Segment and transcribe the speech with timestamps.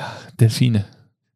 [0.00, 0.86] Ja, Delfine.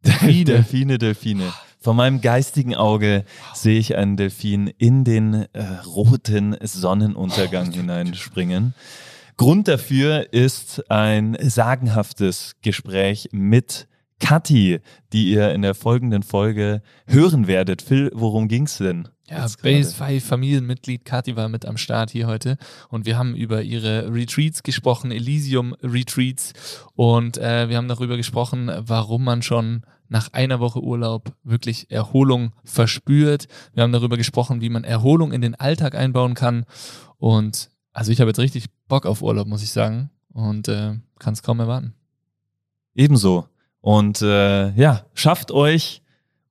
[0.06, 0.44] Delfine.
[0.44, 1.52] Delfine, Delfine.
[1.78, 8.72] Von meinem geistigen Auge sehe ich einen Delfin in den äh, roten Sonnenuntergang oh, hineinspringen.
[9.36, 13.86] Grund dafür ist ein sagenhaftes Gespräch mit
[14.18, 14.80] Kathi,
[15.12, 17.82] die ihr in der folgenden Folge hören werdet.
[17.82, 19.08] Phil, worum ging's denn?
[19.28, 22.58] Ja, Base 5 Familienmitglied Kathi war mit am Start hier heute
[22.90, 26.52] und wir haben über ihre Retreats gesprochen, Elysium Retreats
[26.94, 32.52] und äh, wir haben darüber gesprochen, warum man schon nach einer Woche Urlaub wirklich Erholung
[32.64, 33.48] verspürt.
[33.72, 36.66] Wir haben darüber gesprochen, wie man Erholung in den Alltag einbauen kann
[37.16, 41.32] und also ich habe jetzt richtig Bock auf Urlaub, muss ich sagen und äh, kann
[41.32, 41.94] es kaum erwarten.
[42.94, 43.48] Ebenso.
[43.80, 46.02] Und äh, ja, schafft euch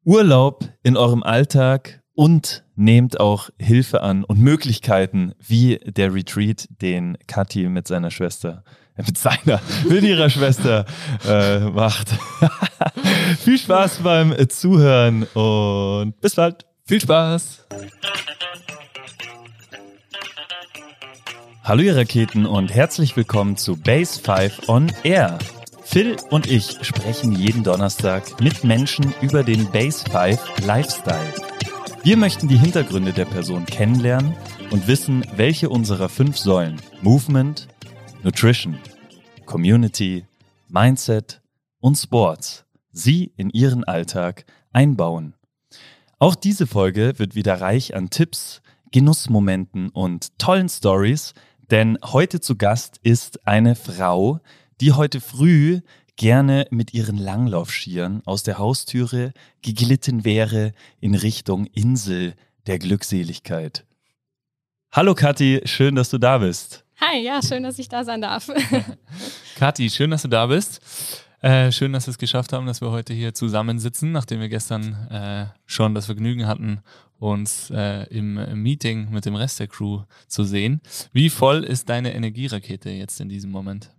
[0.04, 7.18] Urlaub in eurem Alltag und nehmt auch Hilfe an und Möglichkeiten, wie der Retreat, den
[7.28, 8.64] Kathi mit seiner Schwester,
[8.96, 10.86] äh, mit seiner, mit ihrer Schwester
[11.28, 12.10] äh, macht.
[13.40, 16.66] Viel Spaß beim Zuhören und bis bald.
[16.86, 17.66] Viel Spaß.
[21.64, 25.40] Hallo ihr Raketen und herzlich willkommen zu Base 5 on Air.
[25.86, 31.34] Phil und ich sprechen jeden Donnerstag mit Menschen über den Base 5 Lifestyle.
[32.04, 34.36] Wir möchten die Hintergründe der Person kennenlernen
[34.72, 37.70] und wissen, welche unserer fünf Säulen Movement,
[38.24, 38.78] Nutrition,
[39.46, 40.26] Community,
[40.68, 41.42] Mindset
[41.80, 44.44] und Sports sie in ihren Alltag
[44.74, 45.36] einbauen.
[46.20, 51.34] Auch diese Folge wird wieder reich an Tipps, Genussmomenten und tollen Stories,
[51.72, 54.42] denn heute zu Gast ist eine Frau,
[54.82, 55.80] die heute früh
[56.16, 62.36] gerne mit ihren Langlaufschieren aus der Haustüre geglitten wäre in Richtung Insel
[62.68, 63.86] der Glückseligkeit.
[64.92, 66.86] Hallo Kathi, schön, dass du da bist.
[67.02, 68.50] Hi, ja, schön, dass ich da sein darf.
[69.56, 70.82] Kathi, schön, dass du da bist.
[71.42, 74.94] Äh, schön, dass wir es geschafft haben, dass wir heute hier zusammensitzen, nachdem wir gestern
[75.10, 76.80] äh, schon das Vergnügen hatten,
[77.20, 80.80] uns äh, im, im Meeting mit dem Rest der Crew zu sehen.
[81.12, 83.90] Wie voll ist deine Energierakete jetzt in diesem Moment?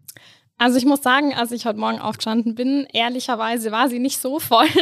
[0.57, 4.39] Also ich muss sagen, als ich heute Morgen aufgestanden bin, ehrlicherweise war sie nicht so
[4.39, 4.69] voll.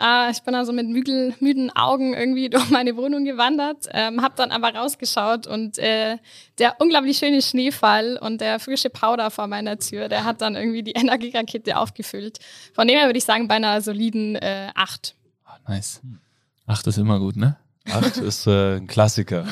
[0.00, 4.34] Äh, ich bin also mit müden, müden Augen irgendwie durch meine Wohnung gewandert, ähm, habe
[4.36, 6.18] dann aber rausgeschaut und äh,
[6.58, 10.84] der unglaublich schöne Schneefall und der frische Powder vor meiner Tür, der hat dann irgendwie
[10.84, 12.38] die Energierakete aufgefüllt.
[12.74, 15.16] Von dem her würde ich sagen, bei einer soliden äh, 8.
[15.46, 16.00] Oh, nice.
[16.68, 17.56] 8 ist immer gut, ne?
[17.90, 19.46] 8 ist äh, ein Klassiker.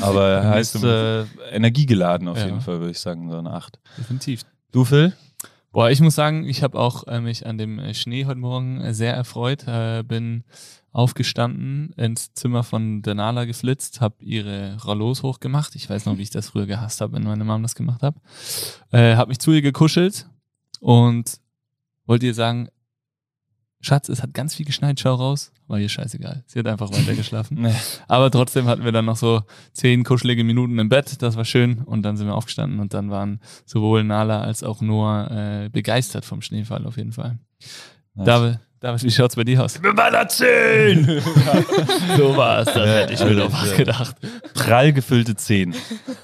[0.00, 1.22] Aber er heißt äh,
[1.52, 2.46] energiegeladen auf ja.
[2.46, 3.78] jeden Fall, würde ich sagen, so eine 8.
[3.96, 4.44] Definitiv.
[4.70, 5.14] Du, Phil?
[5.72, 8.82] Boah, ich muss sagen, ich habe auch äh, mich an dem äh, Schnee heute Morgen
[8.82, 9.66] äh, sehr erfreut.
[9.66, 10.44] Äh, bin
[10.92, 15.74] aufgestanden, ins Zimmer von Danala geflitzt, habe ihre Rollos hochgemacht.
[15.74, 18.16] Ich weiß noch, wie ich das früher gehasst habe, wenn meine Mom das gemacht hat.
[18.90, 20.28] Äh, habe mich zu ihr gekuschelt
[20.80, 21.40] und
[22.04, 22.68] wollte ihr sagen,
[23.80, 25.52] Schatz, es hat ganz viel geschneit, schau raus.
[25.68, 26.42] War ihr scheißegal.
[26.46, 27.58] Sie hat einfach weitergeschlafen.
[27.60, 27.74] nee.
[28.08, 31.78] Aber trotzdem hatten wir dann noch so zehn kuschelige Minuten im Bett, das war schön.
[31.82, 36.24] Und dann sind wir aufgestanden und dann waren sowohl Nala als auch Noah äh, begeistert
[36.24, 37.38] vom Schneefall auf jeden Fall.
[38.14, 38.26] Nice.
[38.26, 39.80] David, David, wie schaut's bei dir aus?
[39.80, 41.04] Mit meiner 10!
[42.16, 44.16] so war es, das hätte ich mir doch was gedacht.
[44.54, 45.74] Prall gefüllte 10.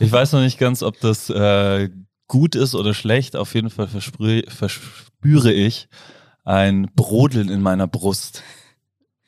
[0.01, 1.89] Ich weiß noch nicht ganz, ob das äh,
[2.27, 3.37] gut ist oder schlecht.
[3.37, 5.89] Auf jeden Fall verspüre ich,
[6.45, 8.43] ein Brodeln in meiner Brust.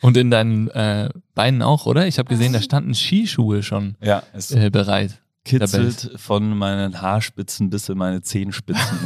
[0.02, 2.06] Und in deinen äh, Beinen auch, oder?
[2.06, 5.22] Ich habe gesehen, da standen Skischuhe schon ja, es äh, bereit.
[5.44, 8.98] Kitzelt von meinen Haarspitzen bis in meine Zehenspitzen.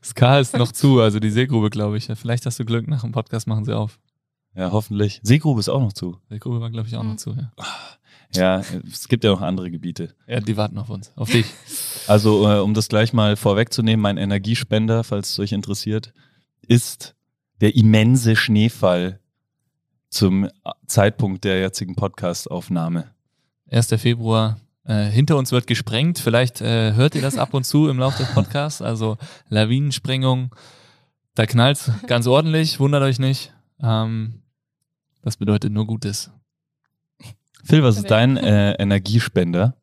[0.00, 2.08] das K ist noch zu, also die Seegrube, glaube ich.
[2.14, 3.98] Vielleicht hast du Glück, nach dem Podcast machen sie auf.
[4.54, 5.20] Ja, hoffentlich.
[5.24, 6.18] Seegrube ist auch noch zu.
[6.30, 7.52] Seegrube war, glaube ich, auch noch zu, ja.
[8.34, 10.14] Ja, es gibt ja noch andere Gebiete.
[10.26, 11.46] Ja, die warten auf uns, auf dich.
[12.06, 16.12] Also, äh, um das gleich mal vorwegzunehmen, mein Energiespender, falls es euch interessiert,
[16.68, 17.14] ist
[17.60, 19.20] der immense Schneefall
[20.10, 20.48] zum
[20.86, 23.10] Zeitpunkt der jetzigen Podcast-Aufnahme.
[23.70, 23.88] 1.
[23.96, 24.58] Februar.
[24.84, 26.18] Äh, hinter uns wird gesprengt.
[26.18, 28.82] Vielleicht äh, hört ihr das ab und zu im Laufe des Podcasts.
[28.82, 29.16] Also
[29.48, 30.54] Lawinensprengung.
[31.34, 32.78] Da knallt ganz ordentlich.
[32.80, 33.52] Wundert euch nicht.
[33.82, 34.42] Ähm,
[35.22, 36.30] das bedeutet nur Gutes.
[37.64, 39.74] Phil, was ist dein äh, Energiespender?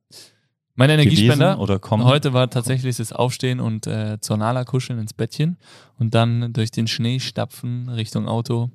[0.81, 2.05] Mein Energiespender oder kommen?
[2.05, 5.57] heute war tatsächlich das Aufstehen und äh, zur Nala kuscheln ins Bettchen
[5.99, 8.71] und dann durch den Schnee stapfen Richtung Auto.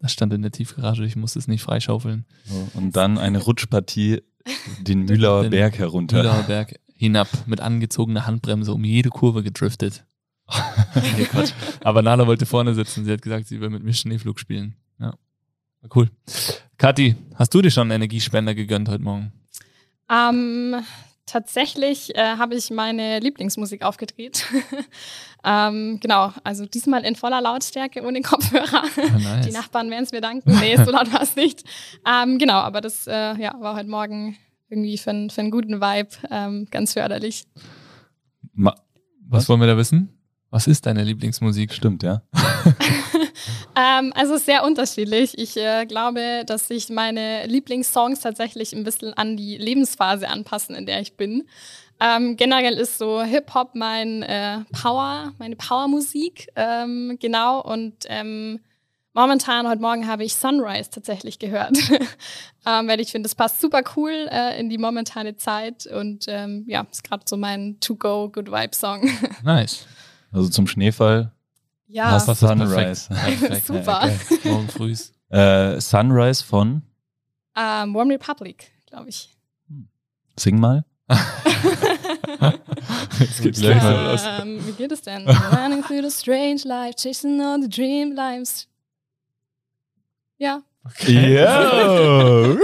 [0.00, 2.24] Das stand in der Tiefgarage, ich musste es nicht freischaufeln.
[2.46, 4.22] So, und dann eine Rutschpartie
[4.80, 6.16] den Mühlauer Berg herunter.
[6.16, 10.06] Mühlauer Berg hinab mit angezogener Handbremse um jede Kurve gedriftet.
[11.18, 11.52] nee, Quatsch.
[11.82, 13.04] Aber Nala wollte vorne sitzen.
[13.04, 14.76] Sie hat gesagt, sie will mit mir Schneeflug spielen.
[14.98, 15.12] Ja.
[15.94, 16.08] Cool.
[16.78, 19.32] Kathi, hast du dir schon einen Energiespender gegönnt heute Morgen?
[20.10, 20.76] Ähm,
[21.26, 24.46] tatsächlich äh, habe ich meine Lieblingsmusik aufgedreht.
[25.44, 28.84] ähm, genau, also diesmal in voller Lautstärke ohne Kopfhörer.
[28.96, 29.46] Oh, nice.
[29.46, 30.58] Die Nachbarn werden es mir danken.
[30.60, 31.64] Nee, so laut war es nicht.
[32.06, 34.36] Ähm, genau, aber das äh, ja, war heute Morgen
[34.68, 37.44] irgendwie für, für einen guten Vibe ähm, ganz förderlich.
[38.52, 38.74] Ma
[39.26, 40.10] was wollen wir da wissen?
[40.54, 41.72] Was ist deine Lieblingsmusik?
[41.72, 42.22] Stimmt, ja.
[43.76, 45.36] ähm, also sehr unterschiedlich.
[45.36, 50.86] Ich äh, glaube, dass sich meine Lieblingssongs tatsächlich ein bisschen an die Lebensphase anpassen, in
[50.86, 51.48] der ich bin.
[51.98, 57.60] Ähm, generell ist so Hip-Hop mein äh, Power, meine Powermusik, ähm, genau.
[57.60, 58.60] Und ähm,
[59.12, 61.76] momentan, heute Morgen habe ich Sunrise tatsächlich gehört,
[62.64, 66.64] ähm, weil ich finde, das passt super cool äh, in die momentane Zeit und ähm,
[66.68, 69.10] ja, ist gerade so mein To-Go Good Vibe Song.
[69.42, 69.88] nice.
[70.34, 71.30] Also zum Schneefall.
[71.86, 73.08] Ja, hast du Sunrise.
[73.08, 73.66] Perfekt.
[73.66, 74.02] Super.
[74.02, 74.48] Okay.
[74.50, 74.96] Morgen früh.
[75.30, 76.82] Äh, Sunrise von?
[77.56, 79.30] Um, ähm, Warm Republic, glaube ich.
[80.36, 80.84] Sing mal.
[83.20, 84.22] Jetzt geht's gleich mal los.
[84.26, 85.28] Ähm, wie geht es denn?
[85.28, 88.66] Running through the strange life, chasing all the dream lives.
[90.38, 90.62] Ja.
[90.86, 91.34] Okay.
[91.34, 92.56] Ja,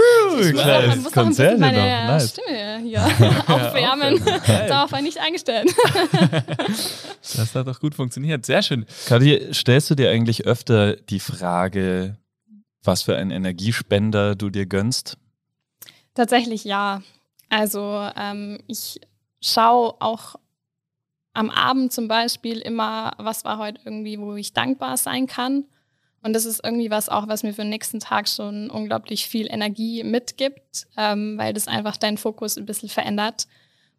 [0.51, 2.29] kleines Konzert meine nice.
[2.29, 3.01] Stimme hier
[3.47, 4.23] aufwärmen.
[4.67, 5.73] Darauf war ich nicht eingestellt.
[7.21, 8.45] das hat doch gut funktioniert.
[8.45, 8.85] Sehr schön.
[9.07, 12.17] Kadi, stellst du dir eigentlich öfter die Frage,
[12.83, 15.17] was für einen Energiespender du dir gönnst?
[16.13, 17.01] Tatsächlich ja.
[17.49, 19.01] Also ähm, ich
[19.41, 20.35] schaue auch
[21.33, 25.65] am Abend zum Beispiel immer, was war heute irgendwie, wo ich dankbar sein kann.
[26.23, 29.47] Und das ist irgendwie was auch, was mir für den nächsten Tag schon unglaublich viel
[29.51, 33.47] Energie mitgibt, ähm, weil das einfach deinen Fokus ein bisschen verändert.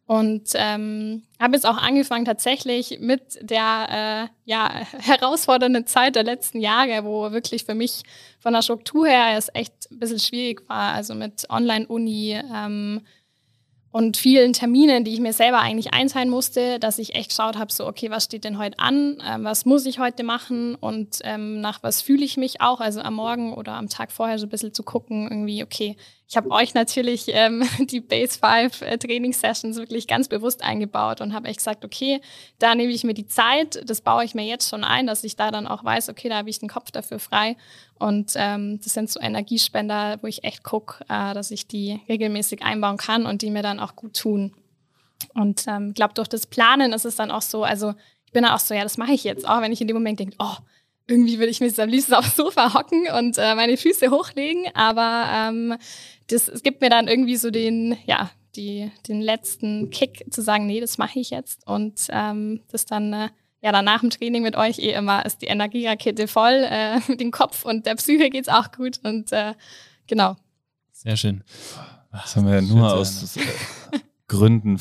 [0.05, 6.59] Und ähm, habe jetzt auch angefangen tatsächlich mit der äh, ja, herausfordernden Zeit der letzten
[6.59, 8.03] Jahre, wo wirklich für mich
[8.39, 10.93] von der Struktur her es echt ein bisschen schwierig war.
[10.93, 13.01] Also mit Online-Uni, ähm,
[13.93, 17.71] und vielen Terminen, die ich mir selber eigentlich einteilen musste, dass ich echt geschaut habe,
[17.71, 20.73] so, okay, was steht denn heute an, ähm, was muss ich heute machen?
[20.73, 24.39] Und ähm, nach was fühle ich mich auch, also am Morgen oder am Tag vorher
[24.39, 25.95] so ein bisschen zu gucken, irgendwie, okay,
[26.33, 31.21] ich habe euch natürlich ähm, die Base 5 äh, Training Sessions wirklich ganz bewusst eingebaut
[31.21, 32.21] und habe echt gesagt, okay,
[32.57, 35.35] da nehme ich mir die Zeit, das baue ich mir jetzt schon ein, dass ich
[35.35, 37.55] da dann auch weiß, okay, da habe ich den Kopf dafür frei.
[37.99, 42.63] Und ähm, das sind so Energiespender, wo ich echt gucke, äh, dass ich die regelmäßig
[42.63, 44.55] einbauen kann und die mir dann auch gut tun.
[45.35, 47.93] Und ich ähm, glaube, durch das Planen ist es dann auch so, also
[48.25, 49.97] ich bin da auch so, ja, das mache ich jetzt auch, wenn ich in dem
[49.97, 50.55] Moment denke, oh,
[51.07, 55.27] irgendwie würde ich mich am liebsten aufs Sofa hocken und äh, meine Füße hochlegen, aber
[55.31, 55.75] ähm,
[56.27, 60.65] das es gibt mir dann irgendwie so den, ja, die, den letzten Kick zu sagen,
[60.65, 63.29] nee, das mache ich jetzt und ähm, das dann äh,
[63.61, 67.19] ja dann nach dem Training mit euch eh immer ist die Energierakete voll, äh, mit
[67.19, 69.53] dem Kopf und der Psyche geht's auch gut und äh,
[70.07, 70.35] genau.
[70.91, 71.43] Sehr schön.
[72.11, 73.37] Das haben wir ja nur aus
[74.27, 74.79] Gründen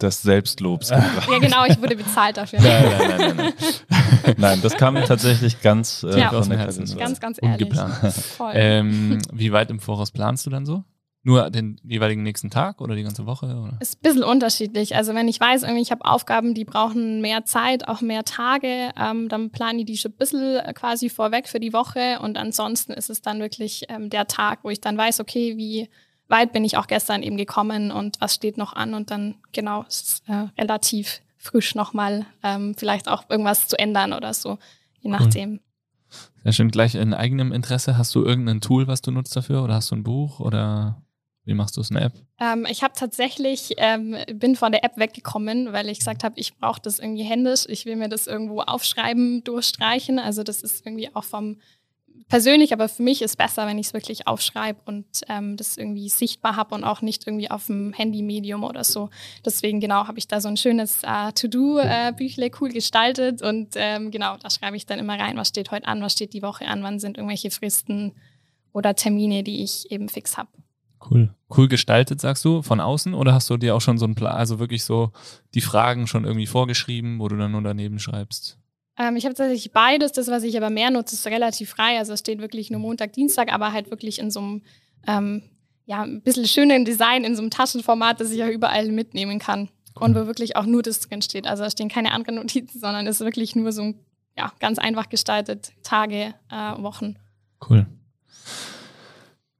[0.00, 0.90] des Selbstlobs.
[0.90, 1.04] Ja,
[1.40, 2.60] genau, ich wurde bezahlt dafür.
[2.60, 3.52] Nein, nein, nein, nein.
[4.24, 6.84] Nein, nein das kam tatsächlich ganz äh, ja, aus dem Herzen.
[6.96, 7.68] Ganz, ganz ehrlich.
[7.68, 8.14] Ungeplant.
[8.52, 10.84] Ähm, wie weit im Voraus planst du dann so?
[11.26, 13.46] Nur den jeweiligen nächsten Tag oder die ganze Woche?
[13.46, 13.78] Oder?
[13.80, 14.94] Ist ein bisschen unterschiedlich.
[14.94, 18.90] Also wenn ich weiß, irgendwie ich habe Aufgaben, die brauchen mehr Zeit, auch mehr Tage,
[19.00, 22.92] ähm, dann plane ich die schon ein bisschen quasi vorweg für die Woche und ansonsten
[22.92, 25.88] ist es dann wirklich ähm, der Tag, wo ich dann weiß, okay, wie
[26.34, 29.84] weit bin ich auch gestern eben gekommen und was steht noch an und dann genau
[29.84, 34.58] ist äh, relativ frisch nochmal ähm, vielleicht auch irgendwas zu ändern oder so,
[35.00, 35.60] je nachdem.
[36.42, 36.70] Sehr schön.
[36.70, 39.96] Gleich in eigenem Interesse, hast du irgendein Tool, was du nutzt dafür oder hast du
[39.96, 41.00] ein Buch oder
[41.44, 42.14] wie machst du es, eine App?
[42.40, 46.56] Ähm, ich habe tatsächlich, ähm, bin von der App weggekommen, weil ich gesagt habe, ich
[46.56, 50.18] brauche das irgendwie händisch, ich will mir das irgendwo aufschreiben, durchstreichen.
[50.18, 51.58] Also das ist irgendwie auch vom
[52.28, 56.08] persönlich, aber für mich ist besser, wenn ich es wirklich aufschreibe und ähm, das irgendwie
[56.08, 59.10] sichtbar habe und auch nicht irgendwie auf dem Handy-Medium oder so.
[59.44, 64.36] Deswegen genau habe ich da so ein schönes äh, To-Do-Büchle cool gestaltet und ähm, genau,
[64.36, 66.82] da schreibe ich dann immer rein, was steht heute an, was steht die Woche an,
[66.82, 68.12] wann sind irgendwelche Fristen
[68.72, 70.48] oder Termine, die ich eben fix habe.
[71.10, 71.34] Cool.
[71.54, 74.34] Cool gestaltet, sagst du, von außen oder hast du dir auch schon so ein Plan,
[74.34, 75.12] also wirklich so
[75.54, 78.58] die Fragen schon irgendwie vorgeschrieben, wo du dann nur daneben schreibst?
[78.98, 80.12] Ähm, ich habe tatsächlich beides.
[80.12, 81.98] Das, was ich aber mehr nutze, ist relativ frei.
[81.98, 84.62] Also es steht wirklich nur Montag, Dienstag, aber halt wirklich in so einem
[85.06, 85.42] ähm,
[85.86, 89.68] ja, ein bisschen schönen Design, in so einem Taschenformat, das ich ja überall mitnehmen kann.
[89.96, 90.08] Cool.
[90.08, 91.46] Und wo wirklich auch nur das drin steht.
[91.46, 93.94] Also da stehen keine anderen Notizen, sondern es ist wirklich nur so
[94.36, 97.16] ja, ganz einfach gestaltet, Tage, äh, Wochen.
[97.68, 97.86] Cool.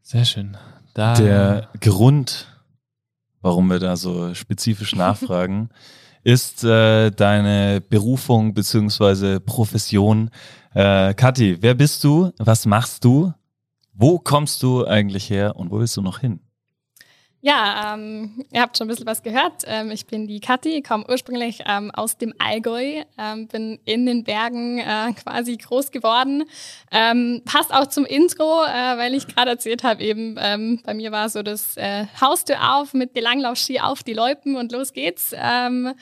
[0.03, 0.57] Sehr schön.
[0.95, 2.49] Da Der Grund,
[3.41, 5.71] warum wir da so spezifisch nachfragen,
[6.25, 10.31] ist äh, deine Berufung beziehungsweise Profession.
[10.75, 12.33] Äh, Kathi, wer bist du?
[12.39, 13.33] Was machst du?
[13.93, 16.41] Wo kommst du eigentlich her und wo willst du noch hin?
[17.47, 19.65] Ja, ähm, ihr habt schon ein bisschen was gehört.
[19.67, 24.25] Ähm, ich bin die Kathi, komme ursprünglich ähm, aus dem Allgäu, ähm, bin in den
[24.25, 26.45] Bergen äh, quasi groß geworden.
[26.91, 31.13] Ähm, passt auch zum Intro, äh, weil ich gerade erzählt habe, eben ähm, bei mir
[31.13, 35.35] war so das äh, Haustür auf mit der Langlaufski auf die Loipen und los geht's.
[35.37, 35.93] Ähm,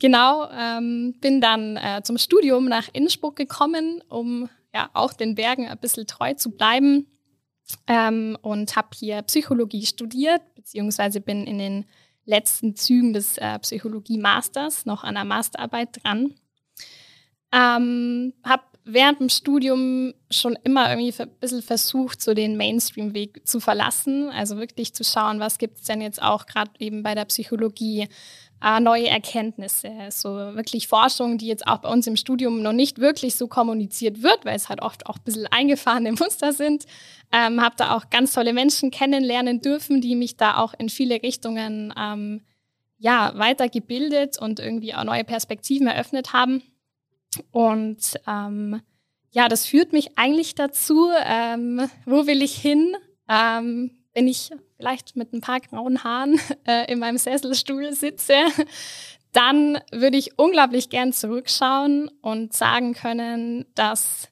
[0.00, 5.68] genau, ähm, bin dann äh, zum Studium nach Innsbruck gekommen, um ja auch den Bergen
[5.68, 7.06] ein bisschen treu zu bleiben
[7.86, 11.84] ähm, und habe hier Psychologie studiert, beziehungsweise bin in den
[12.24, 16.34] letzten Zügen des äh, Psychologie-Masters noch an der Masterarbeit dran.
[17.52, 23.60] Ähm, habe während dem Studium schon immer irgendwie ein bisschen versucht, so den Mainstream-Weg zu
[23.60, 24.30] verlassen.
[24.30, 28.08] Also wirklich zu schauen, was gibt es denn jetzt auch gerade eben bei der Psychologie
[28.62, 29.90] äh, neue Erkenntnisse.
[30.10, 34.22] So wirklich Forschung, die jetzt auch bei uns im Studium noch nicht wirklich so kommuniziert
[34.22, 36.86] wird, weil es halt oft auch ein bisschen eingefahrene Muster sind.
[37.32, 41.22] Ähm, habe da auch ganz tolle Menschen kennenlernen dürfen, die mich da auch in viele
[41.22, 42.42] Richtungen ähm,
[42.98, 46.62] ja, weitergebildet und irgendwie auch neue Perspektiven eröffnet haben.
[47.52, 48.80] Und ähm,
[49.30, 52.96] ja, das führt mich eigentlich dazu, ähm, wo will ich hin?
[53.28, 58.34] Ähm, wenn ich vielleicht mit ein paar grauen Haaren äh, in meinem Sesselstuhl sitze,
[59.30, 64.28] dann würde ich unglaublich gern zurückschauen und sagen können, dass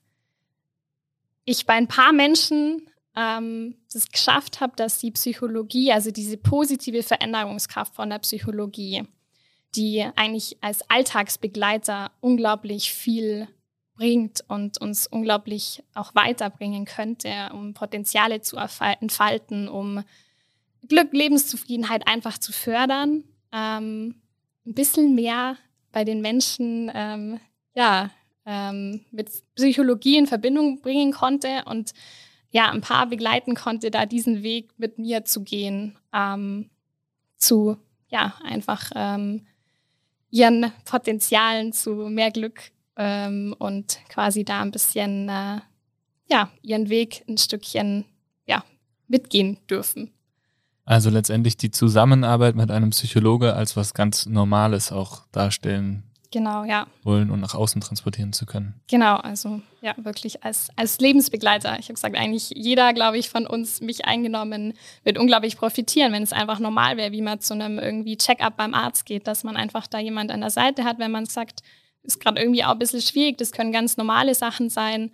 [1.44, 3.76] ich bei ein paar Menschen ähm,
[4.10, 9.04] geschafft habe, dass die Psychologie, also diese positive Veränderungskraft von der Psychologie,
[9.76, 13.46] die eigentlich als Alltagsbegleiter unglaublich viel
[13.96, 20.04] bringt und uns unglaublich auch weiterbringen könnte, um Potenziale zu entfalten, um
[20.88, 24.16] Glück, Lebenszufriedenheit einfach zu fördern, ähm,
[24.66, 25.56] ein bisschen mehr
[25.92, 27.40] bei den Menschen ähm,
[27.74, 28.10] ja,
[28.44, 31.92] ähm, mit Psychologie in Verbindung bringen konnte und
[32.50, 36.70] ja, ein paar begleiten konnte, da diesen Weg mit mir zu gehen, ähm,
[37.36, 37.76] zu
[38.08, 39.46] ja, einfach ähm,
[40.30, 45.60] ihren Potenzialen zu mehr Glück ähm, und quasi da ein bisschen äh,
[46.28, 48.04] ja, ihren Weg ein Stückchen
[48.46, 48.64] ja,
[49.08, 50.10] mitgehen dürfen.
[50.84, 56.86] Also letztendlich die Zusammenarbeit mit einem Psychologe als was ganz Normales auch darstellen genau, ja.
[57.02, 58.80] wollen und nach außen transportieren zu können.
[58.88, 61.78] Genau, also ja, wirklich als, als Lebensbegleiter.
[61.78, 66.22] Ich habe gesagt, eigentlich jeder, glaube ich, von uns, mich eingenommen, wird unglaublich profitieren, wenn
[66.22, 69.56] es einfach normal wäre, wie man zu einem irgendwie Check-up beim Arzt geht, dass man
[69.56, 71.62] einfach da jemand an der Seite hat, wenn man sagt,
[72.06, 73.38] ist gerade irgendwie auch ein bisschen schwierig.
[73.38, 75.10] Das können ganz normale Sachen sein.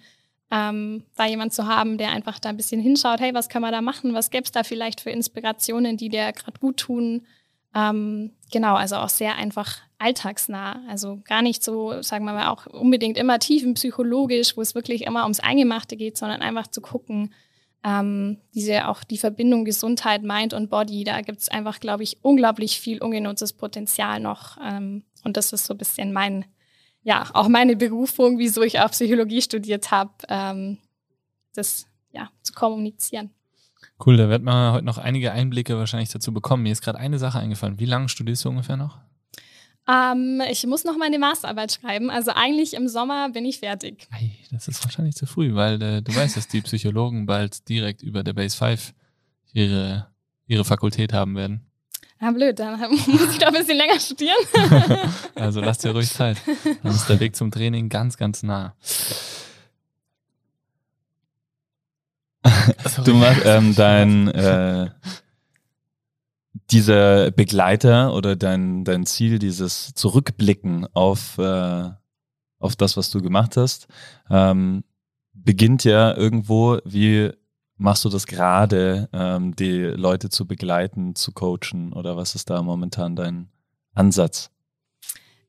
[0.51, 3.73] Ähm, da jemand zu haben, der einfach da ein bisschen hinschaut, hey, was kann man
[3.73, 4.13] da machen?
[4.13, 7.27] Was gäbe es da vielleicht für Inspirationen, die dir gerade gut tun?
[7.75, 10.83] Ähm, genau, also auch sehr einfach alltagsnah.
[10.89, 15.23] Also gar nicht so, sagen wir mal, auch unbedingt immer tiefenpsychologisch, wo es wirklich immer
[15.23, 17.33] ums Eingemachte geht, sondern einfach zu gucken,
[17.85, 22.19] ähm, diese auch die Verbindung Gesundheit, Mind und Body, da gibt es einfach, glaube ich,
[22.23, 24.57] unglaublich viel ungenutztes Potenzial noch.
[24.63, 26.45] Ähm, und das ist so ein bisschen mein
[27.03, 30.79] ja, auch meine Berufung, wieso ich auch Psychologie studiert habe, ähm,
[31.55, 33.31] das ja, zu kommunizieren.
[34.05, 36.65] Cool, da wird man heute noch einige Einblicke wahrscheinlich dazu bekommen.
[36.65, 37.79] Mir ist gerade eine Sache eingefallen.
[37.79, 38.99] Wie lange studierst du ungefähr noch?
[39.89, 42.11] Ähm, ich muss noch meine Masterarbeit schreiben.
[42.11, 44.07] Also eigentlich im Sommer bin ich fertig.
[44.11, 48.03] Hey, das ist wahrscheinlich zu früh, weil äh, du weißt, dass die Psychologen bald direkt
[48.03, 48.95] über der Base 5
[49.53, 50.09] ihre,
[50.47, 51.67] ihre Fakultät haben werden.
[52.23, 54.37] Ja, blöd, dann muss ich doch ein bisschen länger studieren.
[55.35, 56.37] also lass dir ruhig Zeit.
[56.85, 58.77] Dann ist der Weg zum Training ganz, ganz nah.
[63.05, 64.91] du machst ähm, dein äh,
[66.71, 71.91] dieser Begleiter oder dein, dein Ziel, dieses Zurückblicken auf, äh,
[72.61, 73.89] auf das, was du gemacht hast,
[74.31, 74.85] ähm,
[75.33, 77.33] beginnt ja irgendwo wie
[77.83, 82.63] machst du das gerade, ähm, die Leute zu begleiten, zu coachen oder was ist da
[82.63, 83.49] momentan dein
[83.95, 84.51] Ansatz?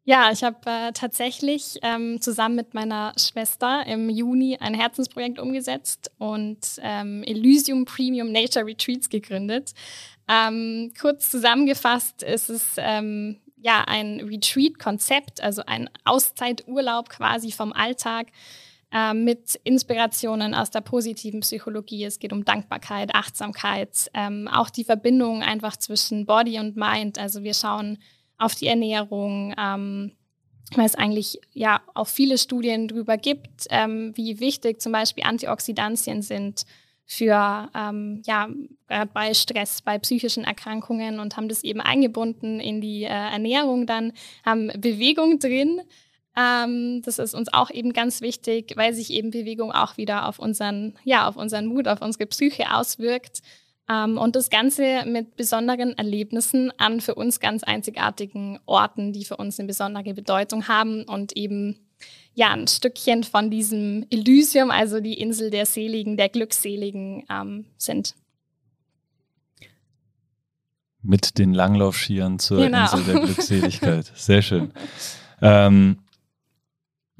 [0.05, 6.11] Ja, ich habe äh, tatsächlich ähm, zusammen mit meiner Schwester im Juni ein Herzensprojekt umgesetzt
[6.17, 9.73] und ähm, Elysium Premium Nature Retreats gegründet.
[10.27, 18.27] Ähm, kurz zusammengefasst ist es ähm, ja ein Retreat-Konzept, also ein Auszeiturlaub quasi vom Alltag,
[18.93, 22.03] äh, mit Inspirationen aus der positiven Psychologie.
[22.03, 27.17] Es geht um Dankbarkeit, Achtsamkeit, ähm, auch die Verbindung einfach zwischen Body und Mind.
[27.17, 27.97] Also wir schauen
[28.37, 30.11] auf die Ernährung, ähm,
[30.75, 36.21] weil es eigentlich ja auch viele Studien darüber gibt, ähm, wie wichtig zum Beispiel Antioxidantien
[36.21, 36.65] sind
[37.05, 38.47] für ähm, ja
[39.13, 43.87] bei Stress, bei psychischen Erkrankungen und haben das eben eingebunden in die äh, Ernährung.
[43.87, 44.13] Dann
[44.45, 45.81] haben Bewegung drin,
[46.35, 50.39] ähm, das ist uns auch eben ganz wichtig, weil sich eben Bewegung auch wieder auf
[50.39, 53.41] unseren, ja, auf unseren Mut, auf unsere Psyche auswirkt.
[53.89, 59.37] Ähm, und das Ganze mit besonderen Erlebnissen an für uns ganz einzigartigen Orten, die für
[59.37, 61.79] uns eine besondere Bedeutung haben und eben
[62.33, 68.15] ja ein Stückchen von diesem Elysium, also die Insel der Seligen, der Glückseligen ähm, sind.
[71.03, 72.83] Mit den Langlaufskiern zur genau.
[72.83, 74.11] Insel der Glückseligkeit.
[74.15, 74.71] Sehr schön.
[75.41, 75.99] ähm,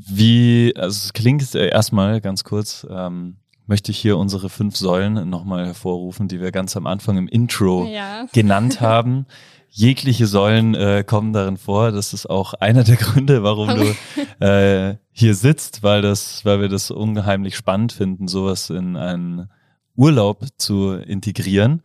[0.06, 5.66] wie, also es klingt erstmal ganz kurz, ähm, möchte ich hier unsere fünf Säulen nochmal
[5.66, 8.26] hervorrufen, die wir ganz am Anfang im Intro ja.
[8.34, 9.26] genannt haben.
[9.70, 11.92] Jegliche Säulen äh, kommen darin vor.
[11.92, 13.96] Das ist auch einer der Gründe, warum du
[14.46, 19.50] äh, hier sitzt, weil das, weil wir das unheimlich spannend finden, sowas in einen
[19.96, 21.82] Urlaub zu integrieren.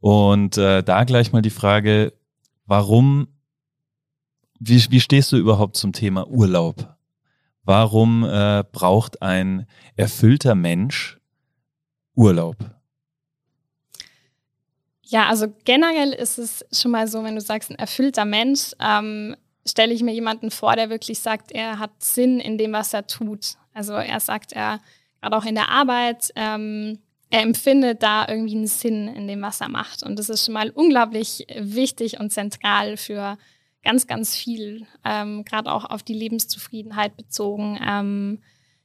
[0.00, 2.12] Und äh, da gleich mal die Frage,
[2.66, 3.28] warum,
[4.60, 6.93] wie, wie stehst du überhaupt zum Thema Urlaub?
[7.64, 9.66] Warum äh, braucht ein
[9.96, 11.18] erfüllter Mensch
[12.14, 12.56] Urlaub?
[15.02, 19.36] Ja, also generell ist es schon mal so, wenn du sagst, ein erfüllter Mensch, ähm,
[19.66, 23.06] stelle ich mir jemanden vor, der wirklich sagt, er hat Sinn in dem, was er
[23.06, 23.54] tut.
[23.72, 24.80] Also er sagt, er
[25.20, 26.98] gerade auch in der Arbeit, ähm,
[27.30, 30.02] er empfindet da irgendwie einen Sinn in dem, was er macht.
[30.02, 33.38] Und das ist schon mal unglaublich wichtig und zentral für
[33.84, 37.78] ganz, ganz viel, ähm, gerade auch auf die Lebenszufriedenheit bezogen.
[37.86, 38.42] Ähm,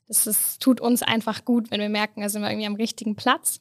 [0.08, 3.16] das ist, tut uns einfach gut, wenn wir merken, da sind wir irgendwie am richtigen
[3.16, 3.60] Platz.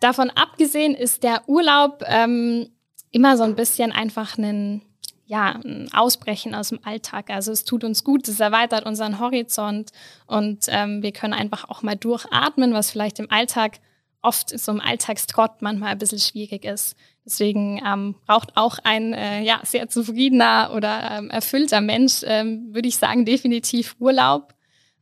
[0.00, 2.68] Davon abgesehen ist der Urlaub ähm,
[3.10, 4.82] immer so ein bisschen einfach ein,
[5.26, 7.30] ja, ein Ausbrechen aus dem Alltag.
[7.30, 9.90] Also es tut uns gut, es erweitert unseren Horizont
[10.26, 13.78] und ähm, wir können einfach auch mal durchatmen, was vielleicht im Alltag
[14.26, 16.96] oft so im Alltagstrott manchmal ein bisschen schwierig ist.
[17.24, 22.88] Deswegen ähm, braucht auch ein äh, ja, sehr zufriedener oder ähm, erfüllter Mensch, ähm, würde
[22.88, 24.54] ich sagen, definitiv Urlaub,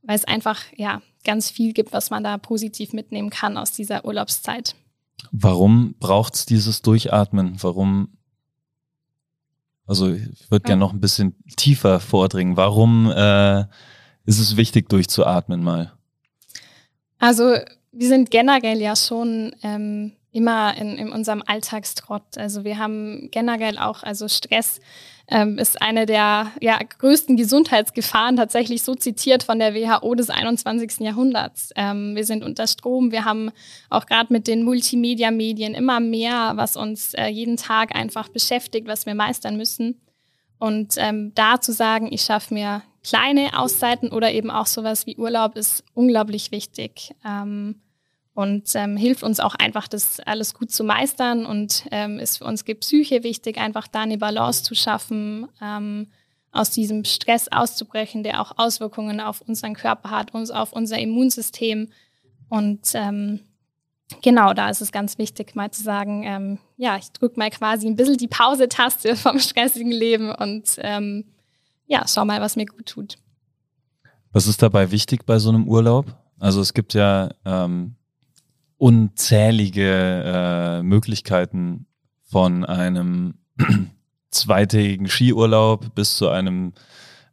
[0.02, 4.04] weil es einfach ja ganz viel gibt, was man da positiv mitnehmen kann aus dieser
[4.04, 4.74] Urlaubszeit.
[5.32, 7.56] Warum braucht es dieses Durchatmen?
[7.62, 8.16] Warum?
[9.86, 12.56] Also ich würde gerne noch ein bisschen tiefer vordringen.
[12.56, 13.60] Warum äh,
[14.24, 15.92] ist es wichtig, durchzuatmen mal?
[17.18, 17.56] Also
[17.94, 22.36] wir sind generell ja schon ähm, immer in, in unserem Alltagstrott.
[22.36, 24.80] Also wir haben generell auch, also Stress
[25.28, 31.00] ähm, ist eine der ja, größten Gesundheitsgefahren, tatsächlich so zitiert von der WHO des 21.
[31.00, 31.70] Jahrhunderts.
[31.76, 33.50] Ähm, wir sind unter Strom, wir haben
[33.90, 39.06] auch gerade mit den Multimedia-Medien immer mehr, was uns äh, jeden Tag einfach beschäftigt, was
[39.06, 40.00] wir meistern müssen.
[40.58, 45.16] Und ähm, da zu sagen, ich schaffe mir kleine Auszeiten oder eben auch sowas wie
[45.16, 47.14] Urlaub, ist unglaublich wichtig.
[47.24, 47.80] Ähm,
[48.34, 52.44] und ähm, hilft uns auch einfach, das alles gut zu meistern und ähm, ist für
[52.44, 56.08] unsere Psyche wichtig, einfach da eine Balance zu schaffen, ähm,
[56.50, 61.90] aus diesem Stress auszubrechen, der auch Auswirkungen auf unseren Körper hat, uns auf unser Immunsystem.
[62.48, 63.40] Und ähm,
[64.22, 67.86] genau, da ist es ganz wichtig, mal zu sagen, ähm, ja, ich drücke mal quasi
[67.86, 70.76] ein bisschen die Pause-Taste vom stressigen Leben und
[71.94, 73.18] ja, schau mal, was mir gut tut.
[74.32, 76.06] Was ist dabei wichtig bei so einem Urlaub?
[76.40, 77.94] Also es gibt ja ähm,
[78.78, 81.86] unzählige äh, Möglichkeiten
[82.24, 83.34] von einem
[84.32, 86.72] zweitägigen Skiurlaub bis zu einem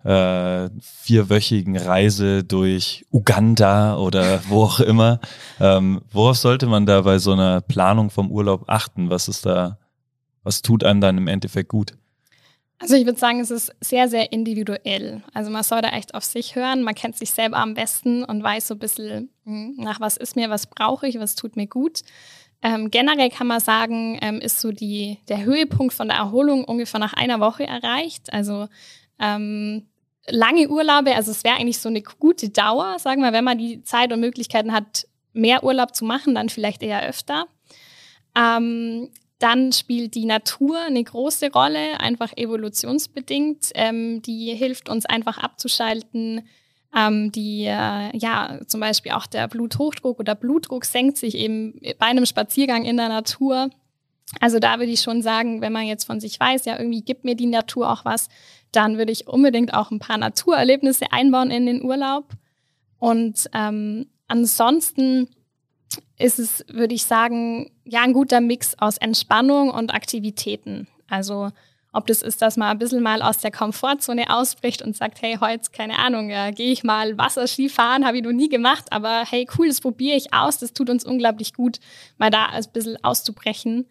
[0.04, 5.20] äh, vierwöchigen Reise durch Uganda oder wo auch immer.
[5.60, 9.10] Ähm, worauf sollte man da bei so einer Planung vom Urlaub achten?
[9.10, 9.80] Was ist da,
[10.44, 11.98] was tut einem dann im Endeffekt gut?
[12.82, 15.22] Also ich würde sagen, es ist sehr, sehr individuell.
[15.34, 16.82] Also man soll da echt auf sich hören.
[16.82, 20.36] Man kennt sich selber am besten und weiß so ein bisschen, hm, nach was ist
[20.36, 22.02] mir, was brauche ich, was tut mir gut.
[22.64, 27.00] Ähm, generell kann man sagen, ähm, ist so die, der Höhepunkt von der Erholung ungefähr
[27.00, 28.34] nach einer Woche erreicht.
[28.34, 28.68] Also
[29.20, 29.88] ähm,
[30.28, 33.84] lange Urlaube, also es wäre eigentlich so eine gute Dauer, sagen wir, wenn man die
[33.84, 37.46] Zeit und Möglichkeiten hat, mehr Urlaub zu machen, dann vielleicht eher öfter.
[38.36, 39.10] Ähm,
[39.42, 43.72] dann spielt die Natur eine große Rolle, einfach evolutionsbedingt.
[43.74, 46.44] Ähm, die hilft uns einfach abzuschalten.
[46.96, 52.06] Ähm, die, äh, ja, zum Beispiel auch der Bluthochdruck oder Blutdruck senkt sich eben bei
[52.06, 53.72] einem Spaziergang in der Natur.
[54.40, 57.26] Also da würde ich schon sagen, wenn man jetzt von sich weiß, ja, irgendwie gibt
[57.26, 58.30] mir die Natur auch was,
[58.72, 62.26] dann würde ich unbedingt auch ein paar Naturerlebnisse einbauen in den Urlaub.
[63.00, 65.28] Und ähm, ansonsten
[66.22, 70.88] ist es, würde ich sagen, ja, ein guter Mix aus Entspannung und Aktivitäten.
[71.10, 71.52] Also
[71.94, 75.38] ob das ist, dass man ein bisschen mal aus der Komfortzone ausbricht und sagt, hey,
[75.42, 79.26] heute, keine Ahnung, ja, gehe ich mal Wasserski fahren, habe ich noch nie gemacht, aber
[79.30, 81.80] hey, cool, das probiere ich aus, das tut uns unglaublich gut,
[82.18, 83.88] mal da ein bisschen auszubrechen.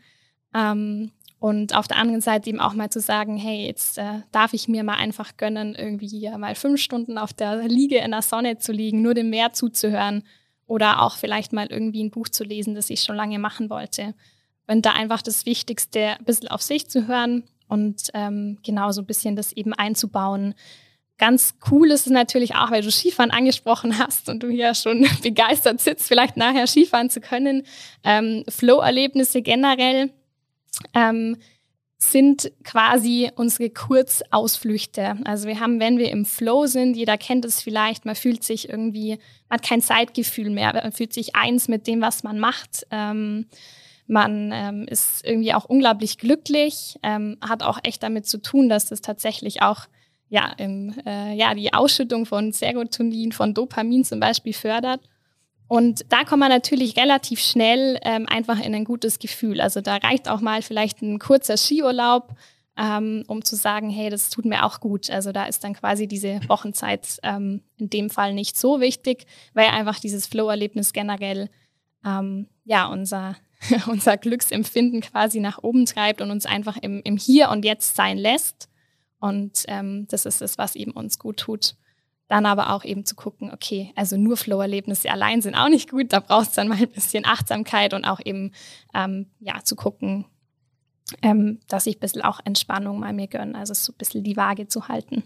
[0.55, 4.53] Ähm, und auf der anderen Seite eben auch mal zu sagen, hey, jetzt äh, darf
[4.53, 8.59] ich mir mal einfach gönnen, irgendwie mal fünf Stunden auf der Liege in der Sonne
[8.59, 10.23] zu liegen, nur dem Meer zuzuhören
[10.71, 14.15] oder auch vielleicht mal irgendwie ein Buch zu lesen, das ich schon lange machen wollte.
[14.69, 19.03] Und da einfach das Wichtigste, ein bisschen auf sich zu hören und ähm, genau so
[19.03, 20.55] ein bisschen das eben einzubauen.
[21.19, 25.09] Ganz cool ist es natürlich auch, weil du Skifahren angesprochen hast und du hier schon
[25.23, 27.65] begeistert sitzt, vielleicht nachher Skifahren zu können.
[28.05, 30.13] Ähm, Flow-Erlebnisse generell.
[30.95, 31.37] Ähm,
[32.03, 35.19] sind quasi unsere Kurzausflüchte.
[35.25, 38.71] Also wir haben, wenn wir im Flow sind, jeder kennt es vielleicht, man fühlt sich
[38.71, 39.19] irgendwie,
[39.51, 42.87] man hat kein Zeitgefühl mehr, man fühlt sich eins mit dem, was man macht.
[42.91, 43.47] Ähm,
[44.07, 48.87] man ähm, ist irgendwie auch unglaublich glücklich, ähm, hat auch echt damit zu tun, dass
[48.87, 49.87] das tatsächlich auch
[50.31, 55.01] ja, im, äh, ja, die Ausschüttung von Serotonin, von Dopamin zum Beispiel fördert.
[55.71, 59.61] Und da kommt man natürlich relativ schnell ähm, einfach in ein gutes Gefühl.
[59.61, 62.35] Also da reicht auch mal vielleicht ein kurzer Skiurlaub,
[62.77, 65.11] ähm, um zu sagen, hey, das tut mir auch gut.
[65.11, 69.69] Also da ist dann quasi diese Wochenzeit ähm, in dem Fall nicht so wichtig, weil
[69.69, 71.49] einfach dieses Flow-Erlebnis generell
[72.05, 73.37] ähm, ja unser
[73.87, 78.19] unser Glücksempfinden quasi nach oben treibt und uns einfach im, im Hier und Jetzt sein
[78.19, 78.69] lässt.
[79.21, 81.77] Und ähm, das ist es, was eben uns gut tut.
[82.31, 86.13] Dann aber auch eben zu gucken, okay, also nur Flow-Erlebnisse allein sind auch nicht gut.
[86.13, 88.53] Da braucht es dann mal ein bisschen Achtsamkeit und auch eben
[88.95, 90.27] ähm, ja zu gucken,
[91.23, 93.59] ähm, dass ich ein bisschen auch Entspannung mal mir gönne.
[93.59, 95.25] Also so ein bisschen die Waage zu halten.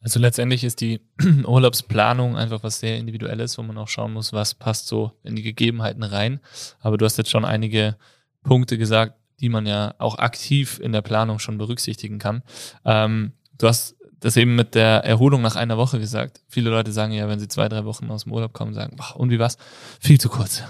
[0.00, 1.00] Also letztendlich ist die
[1.46, 5.42] Urlaubsplanung einfach was sehr individuelles, wo man auch schauen muss, was passt so in die
[5.42, 6.40] Gegebenheiten rein.
[6.80, 7.96] Aber du hast jetzt schon einige
[8.42, 12.42] Punkte gesagt, die man ja auch aktiv in der Planung schon berücksichtigen kann.
[12.84, 13.94] Ähm, du hast
[14.26, 16.40] das eben mit der Erholung nach einer Woche gesagt.
[16.48, 19.14] Viele Leute sagen ja, wenn sie zwei, drei Wochen aus dem Urlaub kommen, sagen, boah,
[19.14, 19.56] und wie was?
[20.00, 20.64] Viel zu kurz.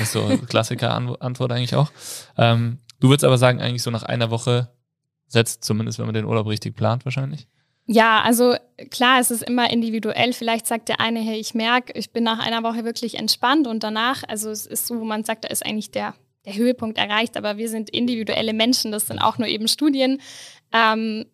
[0.00, 1.92] Also Klassiker-Antwort eigentlich auch.
[2.36, 4.70] Ähm, du würdest aber sagen, eigentlich so nach einer Woche
[5.28, 7.46] setzt, zumindest wenn man den Urlaub richtig plant wahrscheinlich.
[7.86, 8.56] Ja, also
[8.90, 10.32] klar, es ist immer individuell.
[10.32, 13.84] Vielleicht sagt der eine, hey, ich merke, ich bin nach einer Woche wirklich entspannt und
[13.84, 16.14] danach, also es ist so, wo man sagt, da ist eigentlich der,
[16.44, 20.20] der Höhepunkt erreicht, aber wir sind individuelle Menschen, das sind auch nur eben Studien.
[20.72, 21.26] Ähm,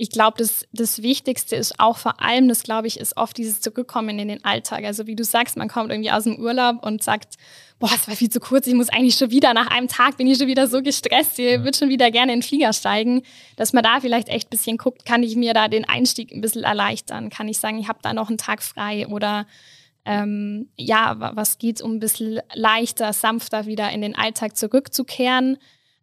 [0.00, 3.60] ich glaube, das, das Wichtigste ist auch vor allem, das glaube ich, ist oft dieses
[3.60, 4.84] Zurückkommen in den Alltag.
[4.84, 7.34] Also wie du sagst, man kommt irgendwie aus dem Urlaub und sagt,
[7.78, 10.26] boah, es war viel zu kurz, ich muss eigentlich schon wieder, nach einem Tag bin
[10.26, 13.22] ich schon wieder so gestresst, ich würde schon wieder gerne in den Flieger steigen,
[13.56, 16.40] dass man da vielleicht echt ein bisschen guckt, kann ich mir da den Einstieg ein
[16.40, 17.28] bisschen erleichtern?
[17.28, 19.46] Kann ich sagen, ich habe da noch einen Tag frei oder
[20.06, 25.58] ähm, ja, was geht, um ein bisschen leichter, sanfter wieder in den Alltag zurückzukehren?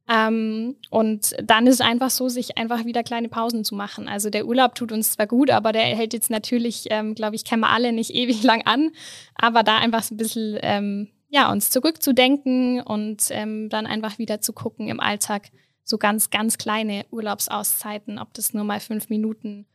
[0.09, 4.07] Ähm, und dann ist es einfach so, sich einfach wieder kleine Pausen zu machen.
[4.07, 7.43] Also der Urlaub tut uns zwar gut, aber der hält jetzt natürlich, ähm, glaube ich,
[7.43, 8.91] kennen wir alle nicht ewig lang an.
[9.35, 14.39] Aber da einfach so ein bisschen, ähm, ja, uns zurückzudenken und ähm, dann einfach wieder
[14.39, 15.49] zu gucken im Alltag,
[15.83, 19.65] so ganz, ganz kleine Urlaubsauszeiten, ob das nur mal fünf Minuten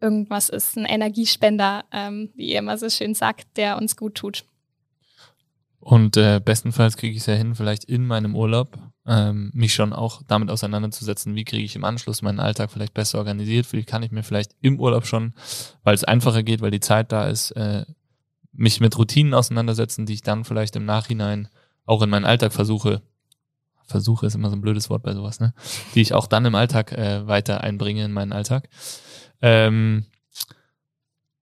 [0.00, 4.44] irgendwas ist, ein Energiespender, ähm, wie ihr immer so schön sagt, der uns gut tut.
[5.78, 8.78] Und äh, bestenfalls kriege ich es ja hin, vielleicht in meinem Urlaub
[9.10, 13.18] ähm, mich schon auch damit auseinanderzusetzen, wie kriege ich im Anschluss meinen Alltag vielleicht besser
[13.18, 15.34] organisiert, wie kann ich mir vielleicht im Urlaub schon,
[15.82, 17.84] weil es einfacher geht, weil die Zeit da ist, äh,
[18.52, 21.48] mich mit Routinen auseinandersetzen, die ich dann vielleicht im Nachhinein
[21.86, 23.02] auch in meinen Alltag versuche,
[23.84, 25.54] versuche ist immer so ein blödes Wort bei sowas, ne?
[25.96, 28.68] Die ich auch dann im Alltag äh, weiter einbringe in meinen Alltag.
[29.42, 30.06] Ähm,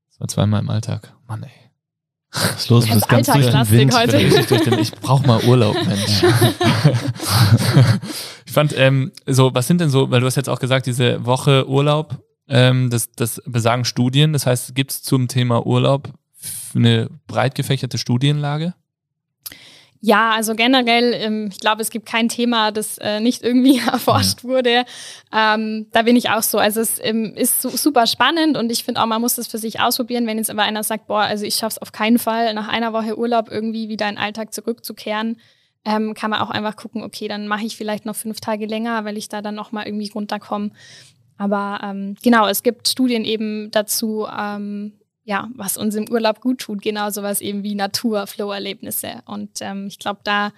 [0.08, 1.14] das war zweimal im Alltag.
[1.26, 1.67] Mann, ey.
[2.42, 2.86] Was ist los?
[2.86, 3.94] Du bist ganz durch den Wind.
[3.94, 4.18] Heute.
[4.18, 6.22] Den, ich brauche mal Urlaub, Mensch.
[8.46, 11.24] ich fand, ähm, so, was sind denn so, weil du hast jetzt auch gesagt, diese
[11.24, 14.32] Woche Urlaub, ähm, das, das besagen Studien.
[14.32, 16.12] Das heißt, gibt es zum Thema Urlaub
[16.74, 18.74] eine breit gefächerte Studienlage?
[20.00, 24.44] Ja, also generell, ähm, ich glaube, es gibt kein Thema, das äh, nicht irgendwie erforscht
[24.44, 24.84] wurde.
[25.32, 26.58] Ähm, da bin ich auch so.
[26.58, 29.80] Also es ähm, ist super spannend und ich finde auch, man muss das für sich
[29.80, 30.26] ausprobieren.
[30.26, 32.92] Wenn jetzt aber einer sagt, boah, also ich schaffe es auf keinen Fall, nach einer
[32.92, 35.38] Woche Urlaub irgendwie wieder in den Alltag zurückzukehren,
[35.84, 39.16] kann man auch einfach gucken, okay, dann mache ich vielleicht noch fünf Tage länger, weil
[39.16, 40.70] ich da dann noch mal irgendwie runterkomme.
[41.38, 44.97] Aber ähm, genau, es gibt Studien eben dazu, ähm,
[45.28, 49.22] ja, was uns im Urlaub gut tut, genau sowas eben wie Natur, Flow-Erlebnisse.
[49.26, 50.52] Und ähm, ich glaube, da,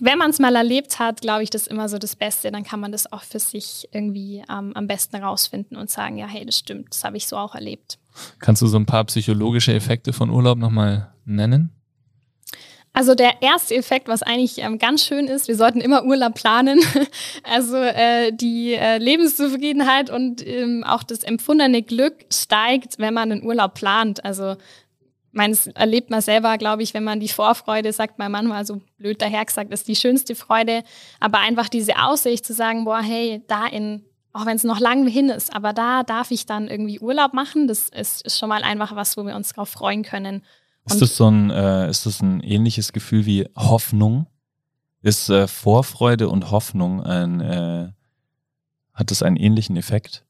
[0.00, 2.50] wenn man es mal erlebt hat, glaube ich, das ist immer so das Beste.
[2.50, 6.26] Dann kann man das auch für sich irgendwie ähm, am besten rausfinden und sagen, ja,
[6.26, 8.00] hey, das stimmt, das habe ich so auch erlebt.
[8.40, 11.70] Kannst du so ein paar psychologische Effekte von Urlaub nochmal nennen?
[12.96, 16.80] Also der erste Effekt, was eigentlich ähm, ganz schön ist, wir sollten immer Urlaub planen.
[17.42, 23.44] also äh, die äh, Lebenszufriedenheit und ähm, auch das empfundene Glück steigt, wenn man einen
[23.44, 24.24] Urlaub plant.
[24.24, 24.54] Also
[25.32, 28.80] meines erlebt man selber, glaube ich, wenn man die Vorfreude, sagt mein Mann mal so
[28.96, 30.84] blöd daher gesagt, ist die schönste Freude.
[31.18, 35.04] Aber einfach diese Aussicht zu sagen, boah, hey, da in, auch wenn es noch lang
[35.08, 38.62] hin ist, aber da darf ich dann irgendwie Urlaub machen, das ist, ist schon mal
[38.62, 40.44] einfach was, wo wir uns drauf freuen können.
[40.86, 44.26] Ist das so ein, äh, ist das ein ähnliches Gefühl wie Hoffnung?
[45.02, 47.88] Ist äh, Vorfreude und Hoffnung ein, äh,
[48.92, 50.24] hat es einen ähnlichen Effekt?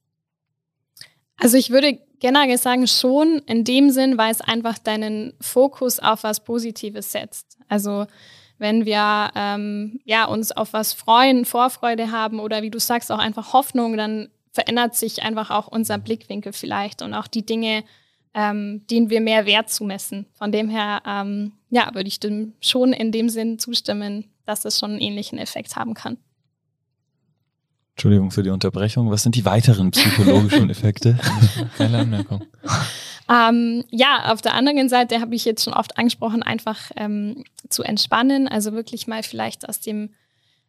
[1.36, 6.22] Also ich würde generell sagen schon in dem Sinn, weil es einfach deinen Fokus auf
[6.22, 7.58] was Positives setzt.
[7.68, 8.06] Also
[8.58, 13.18] wenn wir ähm, ja, uns auf was freuen, Vorfreude haben oder wie du sagst, auch
[13.18, 17.82] einfach Hoffnung, dann verändert sich einfach auch unser Blickwinkel vielleicht und auch die Dinge,
[18.35, 20.27] ähm, denen wir mehr Wert zumessen.
[20.35, 24.79] Von dem her, ähm, ja, würde ich dem schon in dem Sinn zustimmen, dass es
[24.79, 26.18] schon einen ähnlichen Effekt haben kann.
[27.94, 29.11] Entschuldigung für die Unterbrechung.
[29.11, 31.16] Was sind die weiteren psychologischen Effekte?
[31.79, 32.44] Keine Anmerkung.
[33.31, 37.83] Ähm, ja, auf der anderen Seite habe ich jetzt schon oft angesprochen, einfach ähm, zu
[37.83, 40.11] entspannen, also wirklich mal vielleicht aus dem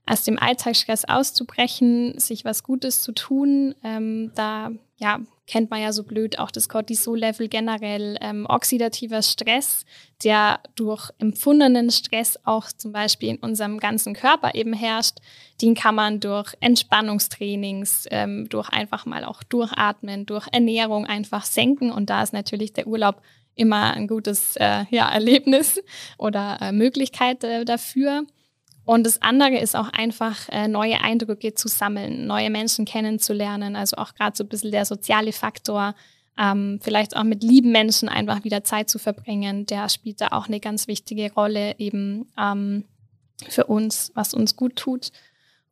[0.07, 3.73] aus dem Alltagsstress auszubrechen, sich was Gutes zu tun.
[3.83, 9.85] Ähm, da ja, kennt man ja so blöd auch das Cortisol-Level generell, ähm, oxidativer Stress,
[10.23, 15.17] der durch empfundenen Stress auch zum Beispiel in unserem ganzen Körper eben herrscht.
[15.61, 21.91] Den kann man durch Entspannungstrainings, ähm, durch einfach mal auch durchatmen, durch Ernährung einfach senken.
[21.91, 23.21] Und da ist natürlich der Urlaub
[23.55, 25.81] immer ein gutes äh, ja, Erlebnis
[26.17, 28.25] oder äh, Möglichkeit äh, dafür.
[28.85, 33.75] Und das andere ist auch einfach, äh, neue Eindrücke zu sammeln, neue Menschen kennenzulernen.
[33.75, 35.95] Also auch gerade so ein bisschen der soziale Faktor,
[36.37, 40.47] ähm, vielleicht auch mit lieben Menschen einfach wieder Zeit zu verbringen, der spielt da auch
[40.47, 42.83] eine ganz wichtige Rolle eben ähm,
[43.49, 45.11] für uns, was uns gut tut.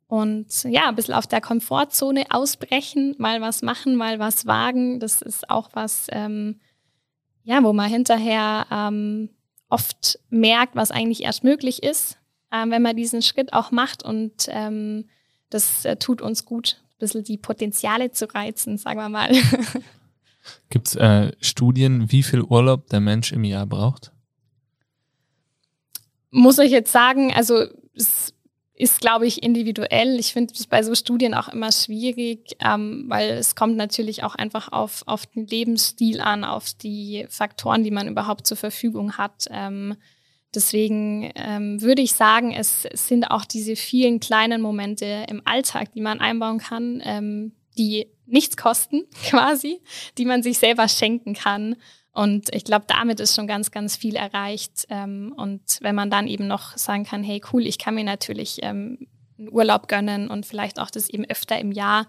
[0.08, 5.00] Und ja, ein bisschen auf der Komfortzone ausbrechen, mal was machen, mal was wagen.
[5.00, 6.60] Das ist auch was, ähm,
[7.44, 9.30] ja, wo man hinterher ähm,
[9.68, 12.18] oft merkt, was eigentlich erst möglich ist
[12.54, 15.06] ähm, wenn man diesen Schritt auch macht und ähm,
[15.50, 19.32] das äh, tut uns gut, ein bisschen die Potenziale zu reizen, sagen wir mal.
[20.70, 24.12] Gibt es äh, Studien, wie viel Urlaub der Mensch im Jahr braucht?
[26.30, 27.64] Muss ich jetzt sagen, also
[27.94, 28.34] es
[28.74, 30.18] ist, glaube ich, individuell.
[30.18, 34.34] Ich finde es bei so Studien auch immer schwierig, ähm, weil es kommt natürlich auch
[34.34, 39.46] einfach auf, auf den Lebensstil an, auf die Faktoren, die man überhaupt zur Verfügung hat.
[39.50, 39.94] Ähm,
[40.54, 46.00] Deswegen ähm, würde ich sagen, es, sind auch diese vielen kleinen Momente im Alltag, die
[46.00, 49.80] man einbauen kann, ähm, die nichts kosten quasi,
[50.18, 51.76] die man sich selber schenken kann.
[52.12, 54.86] Und ich glaube, damit ist schon ganz, ganz viel erreicht.
[54.88, 58.60] Ähm, und wenn man dann eben noch sagen kann, hey cool, ich kann mir natürlich
[58.62, 62.06] ähm, einen Urlaub gönnen und vielleicht auch das eben öfter im Jahr,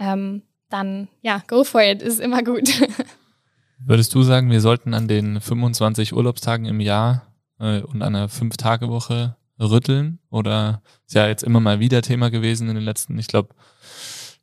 [0.00, 2.68] ähm, dann ja, go for it, ist immer gut.
[3.78, 9.36] Würdest du sagen, wir sollten an den 25 Urlaubstagen im Jahr äh, und einer Fünf-Tage-Woche
[9.60, 10.18] rütteln?
[10.30, 13.54] Oder ist ja jetzt immer mal wieder Thema gewesen in den letzten, ich glaube,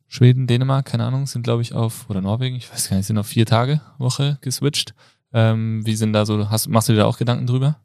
[0.08, 3.18] Schweden, Dänemark, keine Ahnung, sind glaube ich auf, oder Norwegen, ich weiß gar nicht, sind
[3.18, 4.94] auf vier Tage Woche geswitcht.
[5.34, 7.80] Ähm, wie sind da so, hast, machst du dir da auch Gedanken drüber?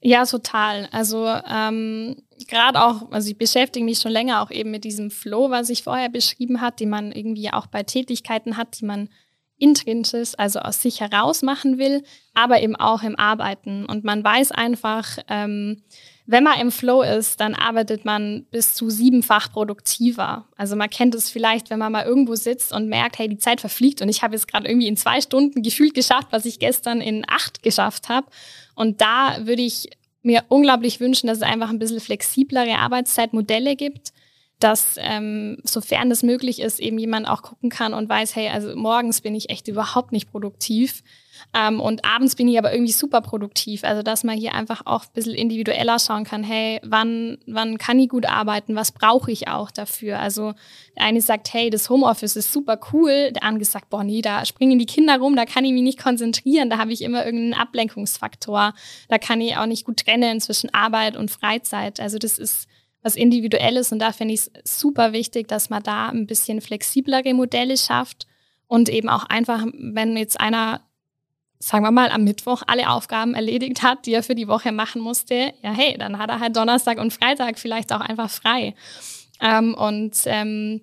[0.00, 0.88] Ja, total.
[0.90, 2.16] Also ähm,
[2.48, 5.84] gerade auch, also ich beschäftige mich schon länger auch eben mit diesem Flow, was ich
[5.84, 9.08] vorher beschrieben hat, den man irgendwie auch bei Tätigkeiten hat, die man
[9.62, 12.02] intrinsisch, also aus sich heraus machen will,
[12.34, 13.86] aber eben auch im Arbeiten.
[13.86, 15.82] Und man weiß einfach, ähm,
[16.26, 20.48] wenn man im Flow ist, dann arbeitet man bis zu siebenfach produktiver.
[20.56, 23.60] Also man kennt es vielleicht, wenn man mal irgendwo sitzt und merkt, hey, die Zeit
[23.60, 27.00] verfliegt und ich habe jetzt gerade irgendwie in zwei Stunden gefühlt geschafft, was ich gestern
[27.00, 28.26] in acht geschafft habe.
[28.74, 29.90] Und da würde ich
[30.22, 34.12] mir unglaublich wünschen, dass es einfach ein bisschen flexiblere Arbeitszeitmodelle gibt,
[34.62, 38.76] dass ähm, sofern das möglich ist, eben jemand auch gucken kann und weiß, hey, also
[38.76, 41.02] morgens bin ich echt überhaupt nicht produktiv
[41.54, 43.84] ähm, und abends bin ich aber irgendwie super produktiv.
[43.84, 47.98] Also dass man hier einfach auch ein bisschen individueller schauen kann, hey, wann, wann kann
[47.98, 50.20] ich gut arbeiten, was brauche ich auch dafür?
[50.20, 50.54] Also
[50.96, 54.44] der eine sagt, hey, das Homeoffice ist super cool, der andere sagt, boah, nee, da
[54.44, 57.60] springen die Kinder rum, da kann ich mich nicht konzentrieren, da habe ich immer irgendeinen
[57.60, 58.74] Ablenkungsfaktor,
[59.08, 62.00] da kann ich auch nicht gut trennen zwischen Arbeit und Freizeit.
[62.00, 62.68] Also das ist
[63.02, 67.34] was Individuelles und da finde ich es super wichtig, dass man da ein bisschen flexiblere
[67.34, 68.26] Modelle schafft
[68.68, 70.80] und eben auch einfach, wenn jetzt einer,
[71.58, 75.02] sagen wir mal, am Mittwoch alle Aufgaben erledigt hat, die er für die Woche machen
[75.02, 78.74] musste, ja hey, dann hat er halt Donnerstag und Freitag vielleicht auch einfach frei.
[79.40, 80.82] Ähm, und ähm,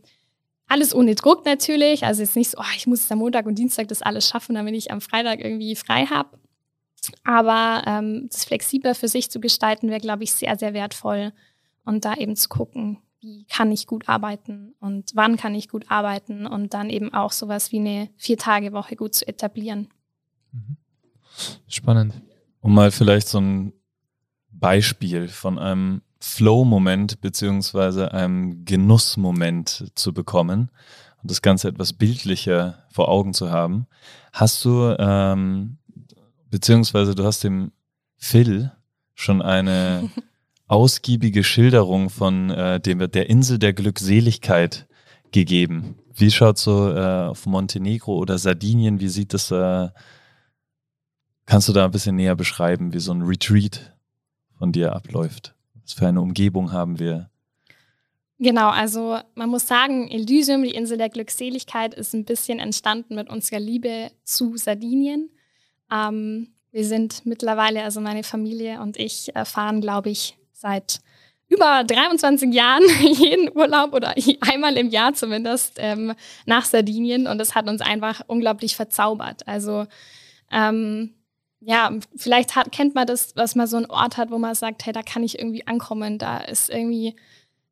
[0.67, 3.55] alles ohne Druck natürlich, also jetzt nicht so, oh, ich muss jetzt am Montag und
[3.55, 6.37] Dienstag das alles schaffen, damit ich am Freitag irgendwie frei habe.
[7.23, 11.31] Aber ähm, das flexibler für sich zu gestalten, wäre, glaube ich, sehr, sehr wertvoll
[11.89, 15.89] und da eben zu gucken, wie kann ich gut arbeiten und wann kann ich gut
[15.89, 19.89] arbeiten und dann eben auch sowas wie eine Vier-Tage-Woche gut zu etablieren.
[20.51, 20.77] Mhm.
[21.67, 22.13] Spannend.
[22.61, 23.73] Um mal vielleicht so ein
[24.51, 30.69] Beispiel von einem Flow-Moment beziehungsweise einem Genussmoment zu bekommen
[31.21, 33.87] und das Ganze etwas bildlicher vor Augen zu haben.
[34.31, 35.77] Hast du, ähm,
[36.49, 37.71] beziehungsweise du hast dem
[38.17, 38.71] Phil
[39.15, 40.09] schon eine
[40.69, 44.87] ausgiebige Schilderung von äh, dem, der Insel der Glückseligkeit
[45.31, 45.95] gegeben.
[46.15, 49.89] Wie schaut so äh, auf Montenegro oder Sardinien, wie sieht das, äh,
[51.45, 53.95] kannst du da ein bisschen näher beschreiben, wie so ein Retreat
[54.57, 55.55] von dir abläuft?
[55.81, 57.31] Was für eine Umgebung haben wir?
[58.37, 63.27] Genau, also man muss sagen, Elysium, die Insel der Glückseligkeit, ist ein bisschen entstanden mit
[63.29, 65.29] unserer Liebe zu Sardinien.
[65.91, 70.99] Ähm, wir sind mittlerweile, also meine Familie und ich, fahren, glaube ich, seit
[71.47, 76.13] über 23 Jahren jeden Urlaub oder einmal im Jahr zumindest ähm,
[76.45, 79.47] nach Sardinien und das hat uns einfach unglaublich verzaubert.
[79.47, 79.87] Also
[80.51, 81.15] ähm,
[81.61, 84.85] ja, vielleicht hat, kennt man das, dass man so einen Ort hat, wo man sagt,
[84.85, 87.15] hey, da kann ich irgendwie ankommen, da ist irgendwie,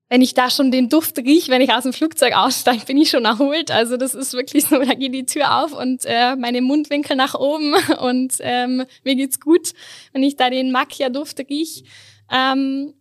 [0.09, 3.09] wenn ich da schon den Duft rieche, wenn ich aus dem Flugzeug aussteige, bin ich
[3.09, 3.71] schon erholt.
[3.71, 7.35] Also das ist wirklich so, da geht die Tür auf und äh, meine Mundwinkel nach
[7.35, 9.73] oben und ähm, mir geht's gut,
[10.13, 11.83] wenn ich da den Macchia-Duft rieche.
[12.31, 12.93] Ähm,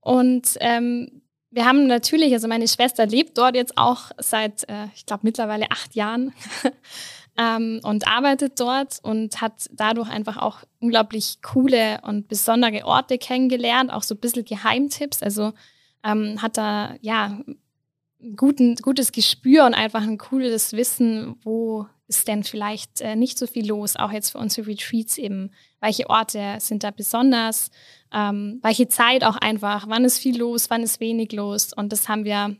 [0.00, 5.06] und ähm, wir haben natürlich, also meine Schwester lebt dort jetzt auch seit, äh, ich
[5.06, 6.32] glaube, mittlerweile acht Jahren
[7.38, 13.92] ähm, und arbeitet dort und hat dadurch einfach auch unglaublich coole und besondere Orte kennengelernt,
[13.92, 15.22] auch so ein bisschen Geheimtipps.
[15.22, 15.52] Also
[16.02, 17.38] ähm, hat da ja
[18.36, 23.46] guten, gutes Gespür und einfach ein cooles Wissen, wo ist denn vielleicht äh, nicht so
[23.46, 25.50] viel los, auch jetzt für unsere Retreats eben.
[25.80, 27.70] Welche Orte sind da besonders?
[28.12, 29.86] Ähm, welche Zeit auch einfach?
[29.88, 30.68] Wann ist viel los?
[30.70, 31.72] Wann ist wenig los?
[31.72, 32.56] Und das haben wir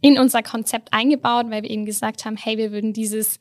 [0.00, 3.38] in unser Konzept eingebaut, weil wir eben gesagt haben, hey, wir würden dieses,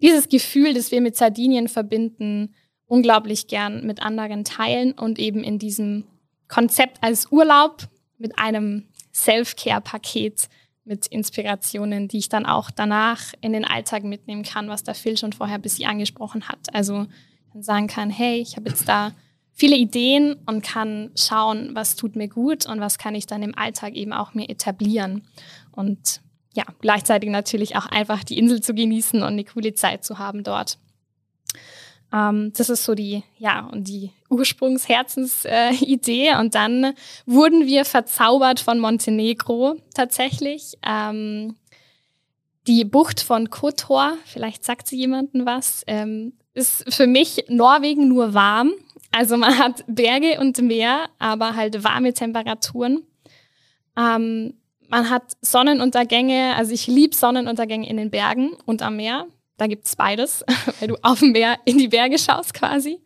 [0.00, 2.54] dieses Gefühl, das wir mit Sardinien verbinden,
[2.86, 6.04] unglaublich gern mit anderen teilen und eben in diesem
[6.48, 7.88] Konzept als Urlaub
[8.18, 10.48] mit einem Self-Care-Paket
[10.90, 15.16] mit Inspirationen, die ich dann auch danach in den Alltag mitnehmen kann, was der Phil
[15.16, 16.74] schon vorher ein bisschen angesprochen hat.
[16.74, 17.06] Also
[17.54, 19.12] dann sagen kann, hey, ich habe jetzt da
[19.52, 23.56] viele Ideen und kann schauen, was tut mir gut und was kann ich dann im
[23.56, 25.22] Alltag eben auch mir etablieren.
[25.70, 26.22] Und
[26.54, 30.42] ja, gleichzeitig natürlich auch einfach die Insel zu genießen und eine coole Zeit zu haben
[30.42, 30.76] dort.
[32.12, 36.28] Ähm, das ist so die, ja, und die Ursprungsherzensidee.
[36.28, 36.94] Äh, und dann
[37.26, 40.74] wurden wir verzaubert von Montenegro tatsächlich.
[40.86, 41.56] Ähm,
[42.66, 48.34] die Bucht von Kotor, vielleicht sagt sie jemanden was, ähm, ist für mich Norwegen nur
[48.34, 48.72] warm.
[49.12, 53.02] Also man hat Berge und Meer, aber halt warme Temperaturen.
[53.96, 54.54] Ähm,
[54.88, 59.26] man hat Sonnenuntergänge, also ich liebe Sonnenuntergänge in den Bergen und am Meer.
[59.60, 60.42] Da gibt es beides,
[60.80, 62.98] weil du auf dem Meer in die Berge schaust quasi.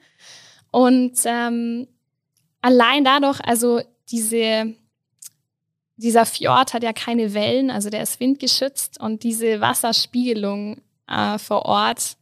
[0.70, 1.88] Und ähm,
[2.60, 4.72] allein dadurch, also diese,
[5.96, 11.64] dieser Fjord hat ja keine Wellen, also der ist windgeschützt und diese Wasserspiegelung äh, vor
[11.64, 12.16] Ort,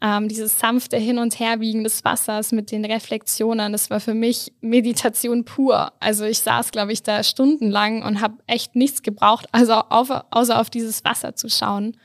[0.00, 4.52] ähm, dieses sanfte Hin- und Herwiegen des Wassers mit den Reflexionen, das war für mich
[4.60, 5.92] Meditation pur.
[5.98, 10.60] Also ich saß, glaube ich, da stundenlang und habe echt nichts gebraucht, also auf, außer
[10.60, 11.96] auf dieses Wasser zu schauen.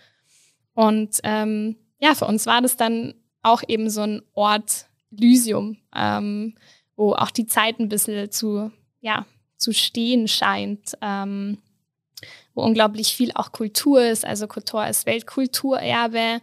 [0.73, 6.55] Und ähm, ja, für uns war das dann auch eben so ein Ort Lysium, ähm,
[6.95, 9.25] wo auch die Zeit ein bisschen zu, ja,
[9.57, 11.57] zu stehen scheint, ähm,
[12.53, 14.25] wo unglaublich viel auch Kultur ist.
[14.25, 16.41] Also Kotor ist Weltkulturerbe.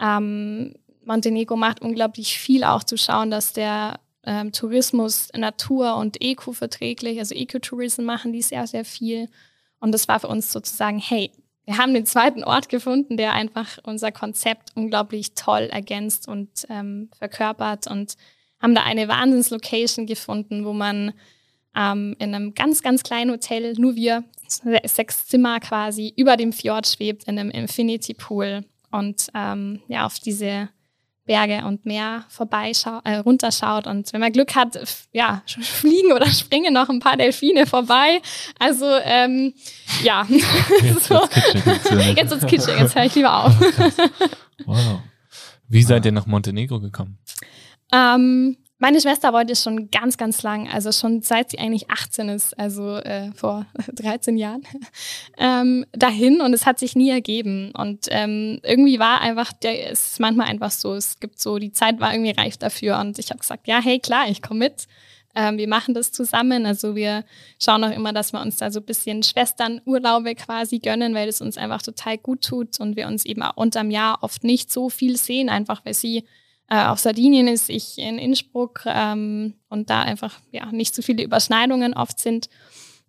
[0.00, 7.18] Ähm, Montenegro macht unglaublich viel auch zu schauen, dass der ähm, Tourismus Natur- und Eco-verträglich,
[7.18, 9.28] also Ecotourism machen die sehr, sehr viel.
[9.80, 11.32] Und das war für uns sozusagen, hey,
[11.68, 17.10] wir haben den zweiten Ort gefunden, der einfach unser Konzept unglaublich toll ergänzt und ähm,
[17.18, 18.14] verkörpert und
[18.58, 21.12] haben da eine Wahnsinnslocation gefunden, wo man
[21.76, 24.24] ähm, in einem ganz, ganz kleinen Hotel, nur wir,
[24.86, 30.18] sechs Zimmer quasi, über dem Fjord schwebt, in einem Infinity Pool und ähm, ja, auf
[30.20, 30.70] diese
[31.28, 34.78] Berge und Meer vorbeischaut, äh, runterschaut und wenn man Glück hat,
[35.12, 38.20] ja, fliegen oder springen noch ein paar Delfine vorbei.
[38.58, 39.54] Also ähm,
[40.02, 40.26] ja,
[40.82, 41.20] jetzt so.
[42.16, 43.60] jetzt wird's kitschig, jetzt höre ich lieber auf.
[44.66, 45.00] wow.
[45.68, 47.18] Wie seid ihr nach Montenegro gekommen?
[47.92, 52.58] Ähm, meine Schwester wollte schon ganz, ganz lang, also schon seit sie eigentlich 18 ist,
[52.58, 54.62] also äh, vor 13 Jahren,
[55.38, 57.72] ähm, dahin und es hat sich nie ergeben.
[57.76, 61.98] Und ähm, irgendwie war einfach, der ist manchmal einfach so, es gibt so, die Zeit
[62.00, 64.86] war irgendwie reif dafür und ich habe gesagt, ja, hey, klar, ich komme mit.
[65.34, 66.64] Ähm, wir machen das zusammen.
[66.64, 67.24] Also wir
[67.60, 71.40] schauen auch immer, dass wir uns da so ein bisschen Schwesternurlaube quasi gönnen, weil es
[71.40, 74.88] uns einfach total gut tut und wir uns eben auch unterm Jahr oft nicht so
[74.88, 76.24] viel sehen, einfach weil sie
[76.68, 81.22] äh, auf Sardinien ist, ich in Innsbruck ähm, und da einfach ja nicht so viele
[81.22, 82.48] Überschneidungen oft sind.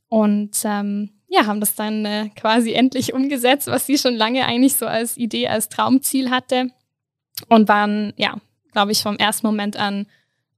[0.08, 4.76] Und ähm, ja, haben das dann äh, quasi endlich umgesetzt, was sie schon lange eigentlich
[4.76, 6.72] so als Idee, als Traumziel hatte.
[7.48, 8.36] Und waren, ja,
[8.74, 10.08] glaube ich, vom ersten Moment an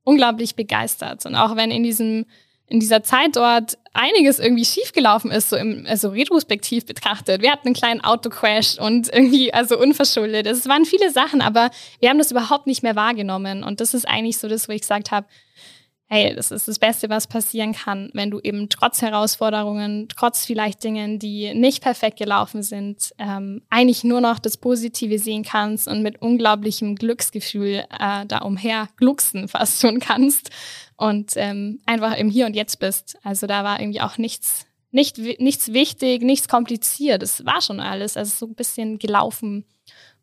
[0.03, 1.25] unglaublich begeistert.
[1.25, 2.25] Und auch wenn in diesem
[2.71, 7.41] in dieser Zeit dort einiges irgendwie schiefgelaufen ist, so im, also retrospektiv betrachtet.
[7.41, 10.47] Wir hatten einen kleinen Autocrash und irgendwie, also unverschuldet.
[10.47, 11.69] Es waren viele Sachen, aber
[11.99, 13.63] wir haben das überhaupt nicht mehr wahrgenommen.
[13.63, 15.27] Und das ist eigentlich so das, wo ich gesagt habe,
[16.07, 20.83] hey, das ist das Beste, was passieren kann, wenn du eben trotz Herausforderungen, trotz vielleicht
[20.83, 26.03] Dingen, die nicht perfekt gelaufen sind, ähm, eigentlich nur noch das Positive sehen kannst und
[26.03, 30.51] mit unglaublichem Glücksgefühl äh, da umher glucksen fast schon kannst
[31.01, 33.17] und ähm, einfach im Hier und Jetzt bist.
[33.23, 37.23] Also da war irgendwie auch nichts, nicht, nichts wichtig, nichts kompliziert.
[37.23, 39.65] Es war schon alles, also so ein bisschen gelaufen.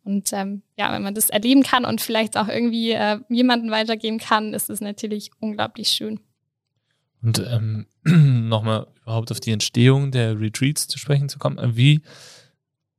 [0.04, 4.18] Und ähm, ja, wenn man das erleben kann und vielleicht auch irgendwie äh, jemanden weitergeben
[4.18, 6.20] kann, ist es natürlich unglaublich schön.
[7.22, 7.86] Und ähm,
[8.48, 11.58] nochmal überhaupt auf die Entstehung der Retreats zu sprechen zu kommen.
[11.76, 12.02] Wie,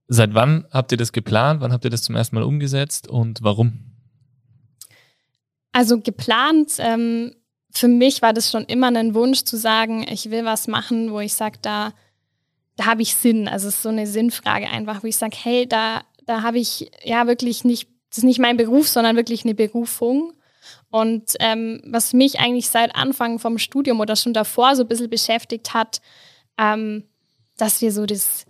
[0.09, 1.61] seit wann habt ihr das geplant?
[1.61, 3.85] Wann habt ihr das zum ersten Mal umgesetzt und warum?
[5.71, 7.35] Also geplant ähm,
[7.71, 11.19] für mich war das schon immer ein Wunsch zu sagen, ich will was machen, wo
[11.19, 11.93] ich sage, da,
[12.75, 13.47] da habe ich Sinn.
[13.47, 16.91] Also es ist so eine Sinnfrage einfach, wo ich sage, hey, da, da habe ich
[17.03, 20.33] ja wirklich nicht, das ist nicht mein Beruf, sondern wirklich eine Berufung.
[20.89, 25.09] Und ähm, was mich eigentlich seit Anfang vom Studium oder schon davor so ein bisschen
[25.09, 26.01] beschäftigt hat,
[26.57, 27.03] ähm,
[27.57, 28.45] dass wir so das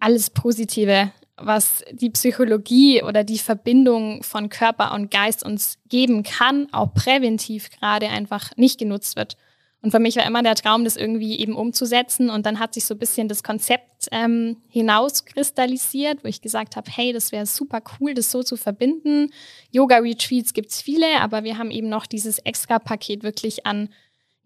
[0.00, 6.68] alles Positive was die Psychologie oder die Verbindung von Körper und Geist uns geben kann,
[6.72, 9.36] auch präventiv gerade einfach nicht genutzt wird.
[9.82, 12.28] Und für mich war immer der Traum, das irgendwie eben umzusetzen.
[12.28, 16.90] Und dann hat sich so ein bisschen das Konzept ähm, hinauskristallisiert, wo ich gesagt habe,
[16.90, 19.30] hey, das wäre super cool, das so zu verbinden.
[19.70, 23.90] Yoga-Retreats gibt's viele, aber wir haben eben noch dieses Extra-Paket wirklich an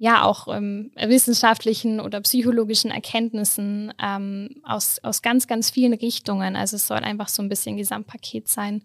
[0.01, 6.57] ja auch ähm, wissenschaftlichen oder psychologischen Erkenntnissen ähm, aus, aus ganz, ganz vielen Richtungen.
[6.57, 8.82] Also es soll einfach so ein bisschen Gesamtpaket sein.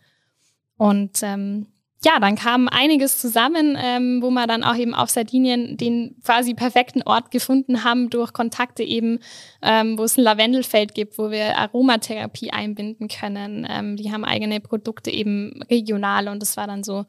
[0.76, 1.68] Und ähm,
[2.03, 6.53] ja, dann kam einiges zusammen, ähm, wo wir dann auch eben auf Sardinien den quasi
[6.53, 9.20] perfekten Ort gefunden haben durch Kontakte eben,
[9.61, 13.66] ähm, wo es ein Lavendelfeld gibt, wo wir Aromatherapie einbinden können.
[13.70, 17.05] Ähm, die haben eigene Produkte eben regional und das war dann so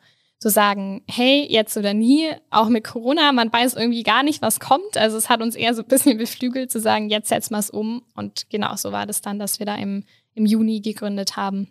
[0.47, 4.61] zu sagen, hey, jetzt oder nie, auch mit Corona, man weiß irgendwie gar nicht, was
[4.61, 4.97] kommt.
[4.97, 7.69] Also es hat uns eher so ein bisschen beflügelt zu sagen, jetzt setzen wir es
[7.69, 8.05] um.
[8.15, 11.67] Und genau so war das dann, dass wir da im, im Juni gegründet haben.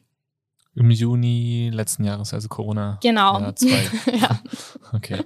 [0.75, 2.99] Im Juni letzten Jahres, also Corona.
[3.01, 3.39] Genau.
[3.39, 3.89] Jahr zwei.
[4.11, 4.41] ja.
[4.91, 5.21] Okay.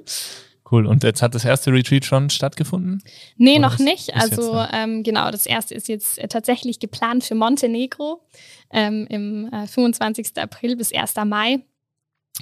[0.70, 0.86] Cool.
[0.86, 3.02] Und jetzt hat das erste Retreat schon stattgefunden?
[3.38, 4.16] Nee, Oder noch nicht.
[4.16, 8.22] Also ähm, genau, das erste ist jetzt äh, tatsächlich geplant für Montenegro
[8.72, 10.38] ähm, im äh, 25.
[10.38, 11.16] April bis 1.
[11.26, 11.64] Mai.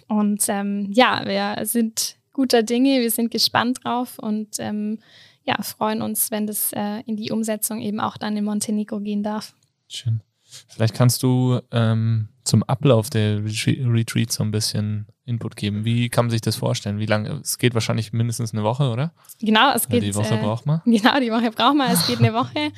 [0.07, 4.99] Und ähm, ja, wir sind guter Dinge, wir sind gespannt drauf und ähm,
[5.43, 9.23] ja, freuen uns, wenn das äh, in die Umsetzung eben auch dann in Montenegro gehen
[9.23, 9.55] darf.
[9.87, 10.21] Schön.
[10.67, 15.83] Vielleicht kannst du ähm, zum Ablauf der Retreat so ein bisschen Input geben.
[15.83, 16.99] Wie kann man sich das vorstellen?
[16.99, 17.41] Wie lange?
[17.41, 19.13] Es geht wahrscheinlich mindestens eine Woche, oder?
[19.41, 20.03] Genau, es geht.
[20.03, 20.81] Die Woche äh, braucht man.
[20.85, 21.91] Genau, die Woche braucht man.
[21.91, 22.71] Es geht eine Woche.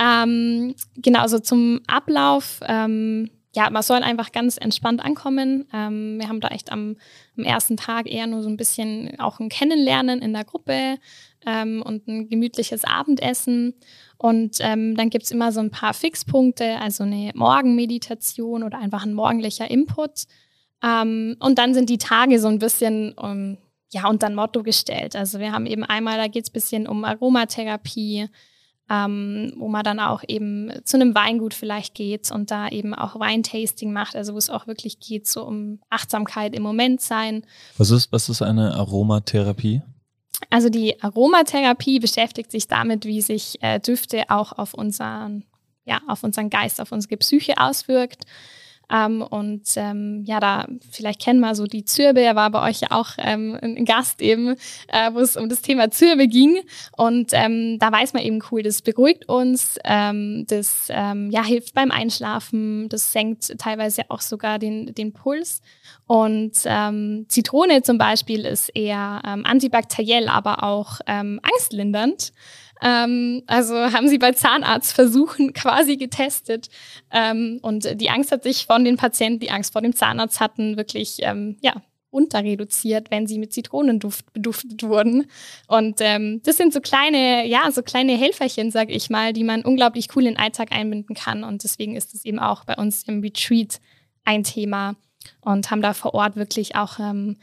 [0.00, 2.60] ähm, genau, so zum Ablauf.
[2.66, 5.68] Ähm, ja, man soll einfach ganz entspannt ankommen.
[5.74, 6.96] Ähm, wir haben da echt am,
[7.36, 10.96] am, ersten Tag eher nur so ein bisschen auch ein Kennenlernen in der Gruppe
[11.46, 13.74] ähm, und ein gemütliches Abendessen.
[14.16, 19.14] Und ähm, dann gibt's immer so ein paar Fixpunkte, also eine Morgenmeditation oder einfach ein
[19.14, 20.24] morgendlicher Input.
[20.82, 23.58] Ähm, und dann sind die Tage so ein bisschen um,
[23.92, 25.14] ja, unter ein Motto gestellt.
[25.14, 28.28] Also wir haben eben einmal, da geht's bisschen um Aromatherapie,
[28.90, 33.18] ähm, wo man dann auch eben zu einem Weingut vielleicht geht und da eben auch
[33.18, 37.44] Weintasting macht, also wo es auch wirklich geht, so um Achtsamkeit im Moment sein.
[37.78, 39.82] Was ist, was ist eine Aromatherapie?
[40.50, 45.44] Also die Aromatherapie beschäftigt sich damit, wie sich äh, Düfte auch auf unseren,
[45.84, 48.24] ja, auf unseren Geist, auf unsere Psyche auswirkt.
[48.90, 52.80] Ähm, und ähm, ja, da vielleicht kennen wir so die Zürbe, er war bei euch
[52.80, 54.56] ja auch ähm, ein Gast eben,
[54.88, 56.60] äh, wo es um das Thema Zürbe ging.
[56.96, 61.74] Und ähm, da weiß man eben cool, das beruhigt uns, ähm, das ähm, ja, hilft
[61.74, 65.60] beim Einschlafen, das senkt teilweise auch sogar den, den Puls.
[66.06, 72.32] Und ähm, Zitrone zum Beispiel ist eher ähm, antibakteriell, aber auch ähm, angstlindernd.
[72.82, 76.68] Ähm, also haben sie bei Zahnarztversuchen quasi getestet.
[77.10, 80.76] Ähm, und die Angst hat sich von den Patienten, die Angst vor dem Zahnarzt hatten,
[80.76, 81.74] wirklich ähm, ja,
[82.10, 85.26] unterreduziert, wenn sie mit Zitronenduft beduftet wurden.
[85.68, 89.64] Und ähm, das sind so kleine, ja, so kleine Helferchen, sag ich mal, die man
[89.64, 91.44] unglaublich cool in den Alltag einbinden kann.
[91.44, 93.80] Und deswegen ist es eben auch bei uns im Retreat
[94.24, 94.96] ein Thema
[95.40, 97.38] und haben da vor Ort wirklich auch ähm,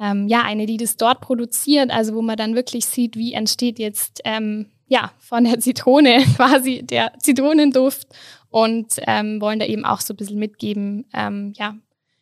[0.00, 3.78] ähm, ja eine, die das dort produziert, also wo man dann wirklich sieht, wie entsteht
[3.78, 8.08] jetzt ähm, ja, von der Zitrone quasi der Zitronenduft
[8.50, 11.74] und ähm, wollen da eben auch so ein bisschen mitgeben, ähm, ja,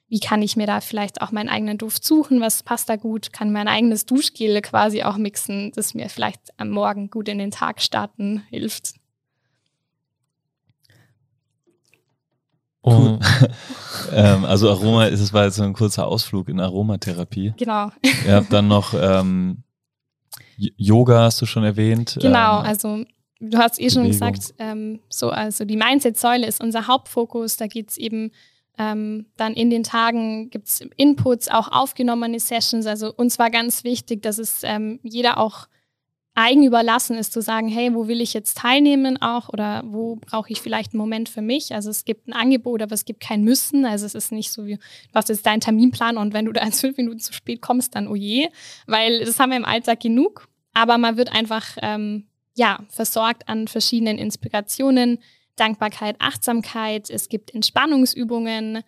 [0.09, 3.33] wie kann ich mir da vielleicht auch meinen eigenen Duft suchen, was passt da gut,
[3.33, 7.51] kann mein eigenes Duschgel quasi auch mixen, das mir vielleicht am Morgen gut in den
[7.51, 8.95] Tag starten hilft.
[12.85, 13.19] Cool.
[14.13, 17.53] ähm, also Aroma ist es war jetzt so ein kurzer Ausflug in Aromatherapie.
[17.57, 17.91] Genau.
[18.25, 19.65] Ihr habt dann noch ähm,
[20.77, 22.19] Yoga, hast du schon erwähnt.
[22.21, 23.05] Genau, ähm, also
[23.41, 27.57] du hast eh schon gesagt, ähm, so also die Mindset-Säule ist unser Hauptfokus.
[27.57, 28.31] Da geht es eben
[28.79, 32.87] ähm, dann in den Tagen gibt es Inputs, auch aufgenommene Sessions.
[32.87, 35.67] Also uns war ganz wichtig, dass es ähm, jeder auch
[36.35, 40.51] eigen überlassen ist, zu sagen, hey, wo will ich jetzt teilnehmen auch oder wo brauche
[40.51, 41.75] ich vielleicht einen Moment für mich?
[41.75, 43.85] Also es gibt ein Angebot, aber es gibt kein Müssen.
[43.85, 46.63] Also es ist nicht so wie, du hast jetzt deinen Terminplan und wenn du da
[46.63, 48.49] in fünf Minuten zu spät kommst, dann oh je,
[48.87, 50.49] weil das haben wir im Alltag genug.
[50.75, 55.19] Aber man wird einfach ähm, ja versorgt an verschiedenen Inspirationen,
[55.57, 57.11] Dankbarkeit, Achtsamkeit.
[57.11, 58.83] Es gibt Entspannungsübungen,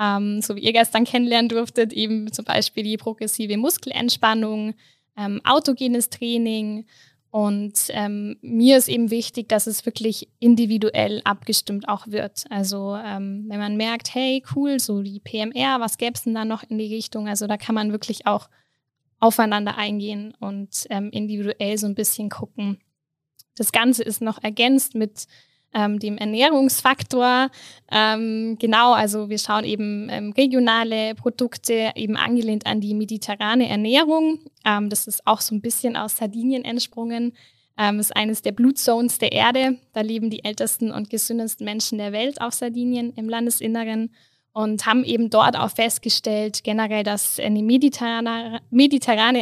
[0.00, 4.74] ähm, so wie ihr gestern kennenlernen durftet, eben zum Beispiel die progressive Muskelentspannung
[5.16, 6.86] ähm, autogenes Training.
[7.30, 12.44] Und ähm, mir ist eben wichtig, dass es wirklich individuell abgestimmt auch wird.
[12.48, 16.44] Also ähm, wenn man merkt, hey, cool, so die PMR, was gäbe es denn da
[16.44, 17.28] noch in die Richtung?
[17.28, 18.48] Also da kann man wirklich auch
[19.26, 22.78] aufeinander eingehen und ähm, individuell so ein bisschen gucken.
[23.56, 25.26] Das Ganze ist noch ergänzt mit
[25.74, 27.50] ähm, dem Ernährungsfaktor.
[27.90, 34.40] Ähm, genau, also wir schauen eben ähm, regionale Produkte, eben angelehnt an die mediterrane Ernährung.
[34.64, 37.32] Ähm, das ist auch so ein bisschen aus Sardinien entsprungen.
[37.78, 39.78] Ähm, ist eines der Blutzones der Erde.
[39.92, 44.14] Da leben die ältesten und gesündesten Menschen der Welt auf Sardinien im Landesinneren
[44.56, 48.62] und haben eben dort auch festgestellt, generell, dass eine mediterrane,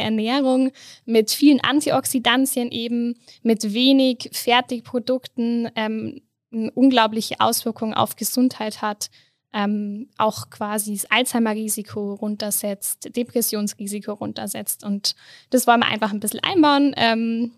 [0.01, 0.71] Ernährung
[1.05, 9.09] mit vielen Antioxidantien eben, mit wenig Fertigprodukten ähm, eine unglaubliche Auswirkung auf Gesundheit hat,
[9.53, 14.83] ähm, auch quasi das Alzheimer-Risiko runtersetzt, Depressionsrisiko runtersetzt.
[14.83, 15.15] Und
[15.49, 17.53] das wollen wir einfach ein bisschen einbauen ähm,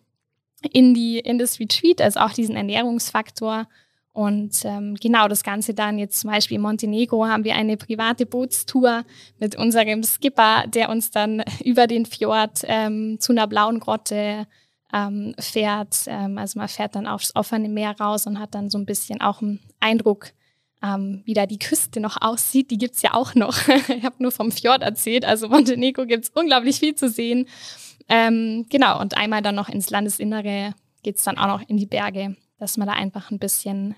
[0.61, 3.67] in, die, in das Retreat, also auch diesen Ernährungsfaktor.
[4.17, 8.25] Und ähm, genau das Ganze dann jetzt zum Beispiel in Montenegro haben wir eine private
[8.25, 9.03] Bootstour
[9.37, 14.47] mit unserem Skipper, der uns dann über den Fjord ähm, zu einer blauen Grotte
[14.91, 16.05] ähm, fährt.
[16.07, 19.21] Ähm, also man fährt dann aufs offene Meer raus und hat dann so ein bisschen
[19.21, 20.31] auch einen Eindruck,
[20.81, 22.71] ähm, wie da die Küste noch aussieht.
[22.71, 23.67] Die gibt's ja auch noch.
[23.87, 25.25] ich habe nur vom Fjord erzählt.
[25.25, 27.47] Also Montenegro gibt's unglaublich viel zu sehen.
[28.09, 32.35] Ähm, genau, und einmal dann noch ins Landesinnere geht's dann auch noch in die Berge,
[32.57, 33.95] dass man da einfach ein bisschen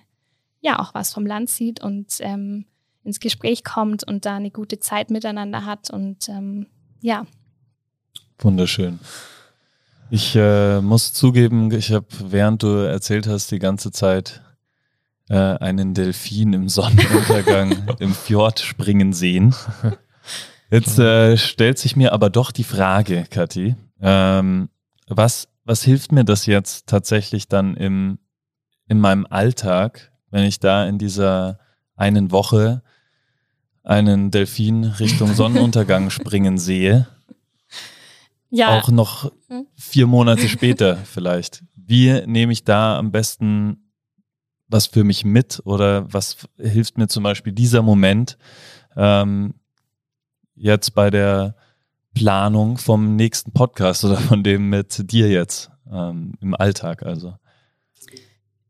[0.62, 2.66] ja auch was vom Land sieht und ähm,
[3.03, 6.68] ins Gespräch kommt und da eine gute Zeit miteinander hat und ähm,
[7.01, 7.26] ja.
[8.39, 8.99] Wunderschön.
[10.12, 14.41] Ich äh, muss zugeben, ich habe, während du erzählt hast, die ganze Zeit
[15.30, 19.53] äh, einen Delfin im Sonnenuntergang im Fjord springen sehen.
[20.72, 24.70] Jetzt äh, stellt sich mir aber doch die Frage, Kathi, ähm,
[25.07, 28.20] was, was hilft mir das jetzt tatsächlich dann im,
[28.88, 31.59] in meinem Alltag, wenn ich da in dieser
[31.95, 32.82] einen Woche
[33.84, 37.07] einen Delfin Richtung Sonnenuntergang springen sehe.
[38.49, 38.80] Ja.
[38.80, 39.67] Auch noch hm?
[39.75, 41.63] vier Monate später vielleicht.
[41.75, 43.89] Wie nehme ich da am besten
[44.69, 48.38] was für mich mit oder was hilft mir zum Beispiel dieser Moment
[48.95, 49.55] ähm,
[50.55, 51.55] jetzt bei der
[52.13, 57.39] Planung vom nächsten Podcast oder von dem mit dir jetzt ähm, im Alltag also?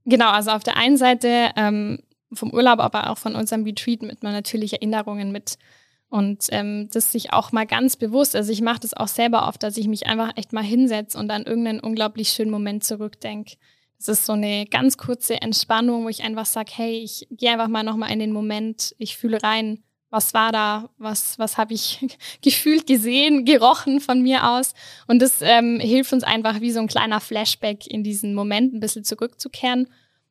[0.10, 2.00] Genau, also auf der einen Seite ähm,
[2.34, 5.58] vom Urlaub, aber auch von unserem Retreat mit man natürlich Erinnerungen mit.
[6.10, 9.62] Und ähm, das sich auch mal ganz bewusst, also ich mache das auch selber oft,
[9.62, 13.58] dass ich mich einfach echt mal hinsetze und an irgendeinen unglaublich schönen Moment zurückdenke.
[14.00, 17.68] Das ist so eine ganz kurze Entspannung, wo ich einfach sage, hey, ich gehe einfach
[17.68, 22.00] mal nochmal in den Moment, ich fühle rein, was war da, was, was habe ich
[22.42, 24.74] gefühlt, gesehen, gerochen von mir aus.
[25.08, 28.80] Und das ähm, hilft uns einfach wie so ein kleiner Flashback in diesen Moment ein
[28.80, 29.88] bisschen zurückzukehren.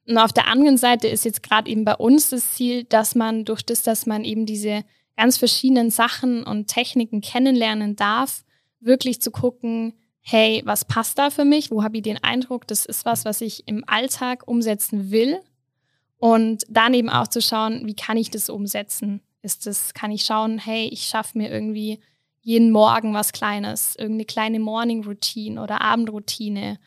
[0.08, 3.44] Und auf der anderen Seite ist jetzt gerade eben bei uns das Ziel, dass man
[3.44, 4.84] durch das, dass man eben diese
[5.18, 8.42] ganz verschiedenen Sachen und Techniken kennenlernen darf,
[8.80, 9.92] wirklich zu gucken,
[10.22, 11.70] hey, was passt da für mich?
[11.70, 15.40] Wo habe ich den Eindruck, das ist was, was ich im Alltag umsetzen will?
[16.16, 19.20] Und dann eben auch zu schauen, wie kann ich das umsetzen?
[19.42, 22.00] Ist das, kann ich schauen, hey, ich schaffe mir irgendwie
[22.40, 26.78] jeden Morgen was Kleines, irgendeine kleine Morning Routine oder Abendroutine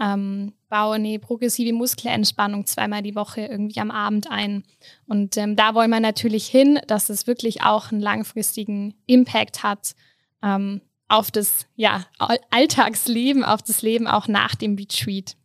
[0.00, 4.64] ähm, baue eine progressive Muskelentspannung zweimal die Woche irgendwie am Abend ein.
[5.06, 9.94] Und ähm, da wollen wir natürlich hin, dass es wirklich auch einen langfristigen Impact hat
[10.42, 12.06] ähm, auf das ja,
[12.50, 15.36] Alltagsleben, auf das Leben auch nach dem Retreat.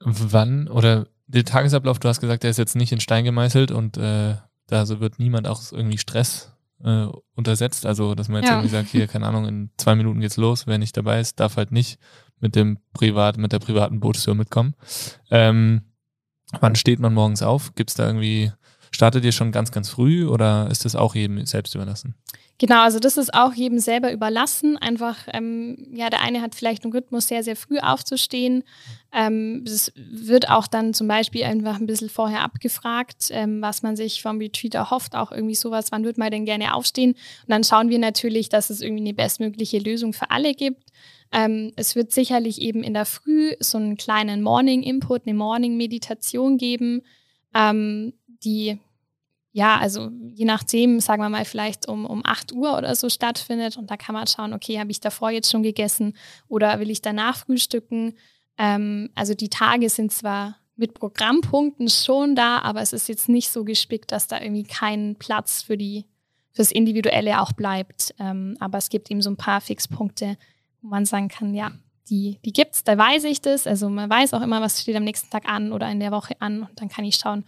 [0.00, 3.96] Wann oder der Tagesablauf, du hast gesagt, der ist jetzt nicht in Stein gemeißelt und
[3.96, 4.36] äh,
[4.66, 6.52] da so wird niemand auch irgendwie Stress
[6.82, 7.86] äh, untersetzt.
[7.86, 8.56] Also, dass man jetzt ja.
[8.56, 11.56] irgendwie sagt, hier, keine Ahnung, in zwei Minuten geht's los, wer nicht dabei ist, darf
[11.56, 11.98] halt nicht
[12.40, 14.74] mit dem Privat, mit der privaten Bootstour mitkommen.
[15.30, 15.82] Ähm,
[16.60, 17.74] wann steht man morgens auf?
[17.74, 18.52] Gibt's da irgendwie,
[18.90, 22.14] startet ihr schon ganz, ganz früh oder ist das auch jedem selbst überlassen?
[22.58, 24.76] Genau, also das ist auch jedem selber überlassen.
[24.76, 28.62] Einfach, ähm, ja, der eine hat vielleicht einen Rhythmus, sehr, sehr früh aufzustehen.
[29.12, 33.96] Ähm, es wird auch dann zum Beispiel einfach ein bisschen vorher abgefragt, ähm, was man
[33.96, 37.12] sich vom Retreat erhofft, auch irgendwie sowas, wann wird man denn gerne aufstehen?
[37.12, 40.92] Und dann schauen wir natürlich, dass es irgendwie eine bestmögliche Lösung für alle gibt.
[41.34, 47.02] Ähm, es wird sicherlich eben in der Früh so einen kleinen Morning-Input, eine Morning-Meditation geben,
[47.54, 48.78] ähm, die
[49.56, 53.76] ja, also je nachdem, sagen wir mal, vielleicht um, um 8 Uhr oder so stattfindet.
[53.76, 56.16] Und da kann man schauen, okay, habe ich davor jetzt schon gegessen
[56.48, 58.16] oder will ich danach frühstücken?
[58.58, 63.48] Ähm, also die Tage sind zwar mit Programmpunkten schon da, aber es ist jetzt nicht
[63.48, 66.04] so gespickt, dass da irgendwie kein Platz für die
[66.50, 68.12] fürs Individuelle auch bleibt.
[68.18, 70.36] Ähm, aber es gibt eben so ein paar Fixpunkte,
[70.84, 71.72] wo man sagen kann, ja,
[72.10, 73.66] die, die gibt's, da weiß ich das.
[73.66, 76.34] Also man weiß auch immer, was steht am nächsten Tag an oder in der Woche
[76.40, 77.44] an und dann kann ich schauen,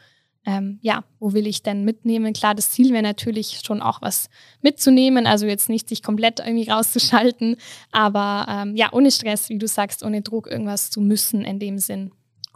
[0.47, 2.33] ähm, ja, wo will ich denn mitnehmen?
[2.33, 4.31] Klar, das Ziel wäre natürlich schon auch was
[4.63, 7.57] mitzunehmen, also jetzt nicht sich komplett irgendwie rauszuschalten,
[7.93, 11.79] aber ähm, ja, ohne Stress, wie du sagst, ohne Druck irgendwas zu müssen in dem
[11.79, 12.13] Sinn.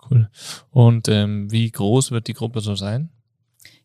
[0.08, 0.30] Cool.
[0.70, 3.10] Und ähm, wie groß wird die Gruppe so sein?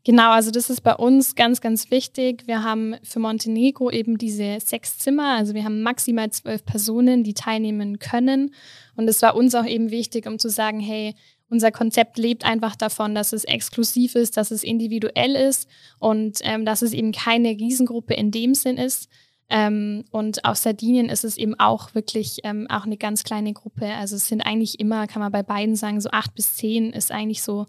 [0.06, 2.44] Genau, also das ist bei uns ganz, ganz wichtig.
[2.46, 7.34] Wir haben für Montenegro eben diese sechs Zimmer, also wir haben maximal zwölf Personen, die
[7.34, 8.54] teilnehmen können.
[8.96, 11.16] Und es war uns auch eben wichtig, um zu sagen, hey,
[11.50, 16.66] unser Konzept lebt einfach davon, dass es exklusiv ist, dass es individuell ist und ähm,
[16.66, 19.10] dass es eben keine Riesengruppe in dem Sinn ist.
[19.50, 23.88] Ähm, und auf Sardinien ist es eben auch wirklich ähm, auch eine ganz kleine Gruppe.
[23.88, 27.12] Also es sind eigentlich immer, kann man bei beiden sagen, so acht bis zehn ist
[27.12, 27.66] eigentlich so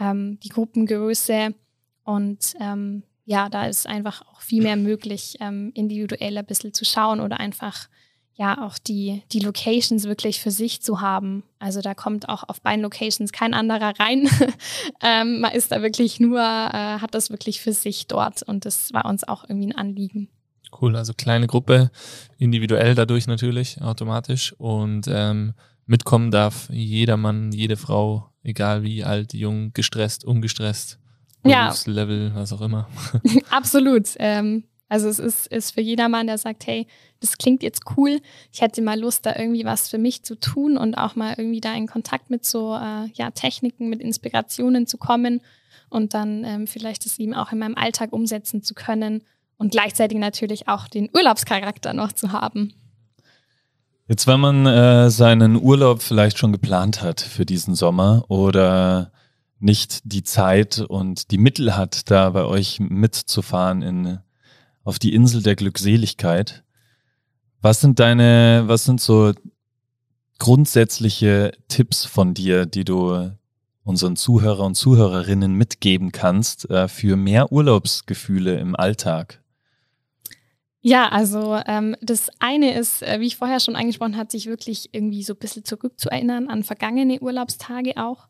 [0.00, 1.54] ähm, die Gruppengröße.
[2.08, 6.86] Und ähm, ja, da ist einfach auch viel mehr möglich, ähm, individuell ein bisschen zu
[6.86, 7.86] schauen oder einfach
[8.32, 11.42] ja auch die, die Locations wirklich für sich zu haben.
[11.58, 14.26] Also da kommt auch auf beiden Locations kein anderer rein.
[15.02, 18.90] ähm, man ist da wirklich nur, äh, hat das wirklich für sich dort und das
[18.94, 20.30] war uns auch irgendwie ein Anliegen.
[20.80, 21.90] Cool, also kleine Gruppe,
[22.38, 25.52] individuell dadurch natürlich, automatisch und ähm,
[25.84, 30.98] mitkommen darf jeder Mann, jede Frau, egal wie alt, jung, gestresst, ungestresst,
[31.42, 32.34] Berufslevel, ja.
[32.34, 32.88] was auch immer.
[33.50, 34.08] Absolut.
[34.18, 36.86] Ähm, also es ist, ist für jedermann, der sagt, hey,
[37.20, 38.20] das klingt jetzt cool,
[38.52, 41.60] ich hätte mal Lust, da irgendwie was für mich zu tun und auch mal irgendwie
[41.60, 45.40] da in Kontakt mit so äh, ja, Techniken, mit Inspirationen zu kommen
[45.90, 49.22] und dann ähm, vielleicht das eben auch in meinem Alltag umsetzen zu können
[49.58, 52.72] und gleichzeitig natürlich auch den Urlaubscharakter noch zu haben.
[54.06, 59.12] Jetzt, wenn man äh, seinen Urlaub vielleicht schon geplant hat für diesen Sommer oder
[59.58, 64.18] nicht die Zeit und die Mittel hat, da bei euch mitzufahren in
[64.84, 66.64] auf die Insel der Glückseligkeit.
[67.60, 69.32] Was sind deine, was sind so
[70.38, 73.32] grundsätzliche Tipps von dir, die du
[73.82, 79.42] unseren Zuhörer und Zuhörerinnen mitgeben kannst äh, für mehr Urlaubsgefühle im Alltag?
[80.80, 84.94] Ja, also ähm, das eine ist, äh, wie ich vorher schon angesprochen habe, sich wirklich
[84.94, 88.28] irgendwie so ein bisschen zurückzuerinnern an vergangene Urlaubstage auch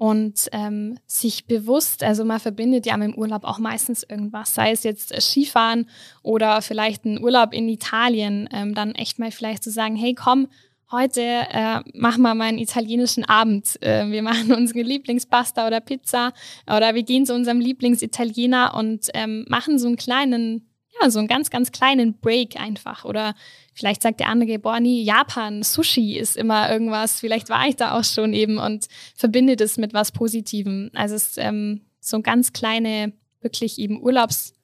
[0.00, 4.70] und ähm, sich bewusst, also man verbindet ja mit dem Urlaub auch meistens irgendwas, sei
[4.70, 5.90] es jetzt äh, Skifahren
[6.22, 10.48] oder vielleicht ein Urlaub in Italien, ähm, dann echt mal vielleicht zu sagen, hey komm,
[10.90, 13.76] heute äh, machen wir mal einen italienischen Abend.
[13.82, 16.32] Äh, wir machen unsere Lieblingspasta oder Pizza
[16.66, 20.69] oder wir gehen zu unserem Lieblingsitaliener und ähm, machen so einen kleinen
[21.00, 23.04] ja, so einen ganz, ganz kleinen Break einfach.
[23.04, 23.34] Oder
[23.74, 27.20] vielleicht sagt der andere, boah, nee, Japan, Sushi ist immer irgendwas.
[27.20, 30.90] Vielleicht war ich da auch schon eben und verbinde das mit was Positivem.
[30.94, 34.54] Also es ähm, so ganz kleine, wirklich eben Urlaubs,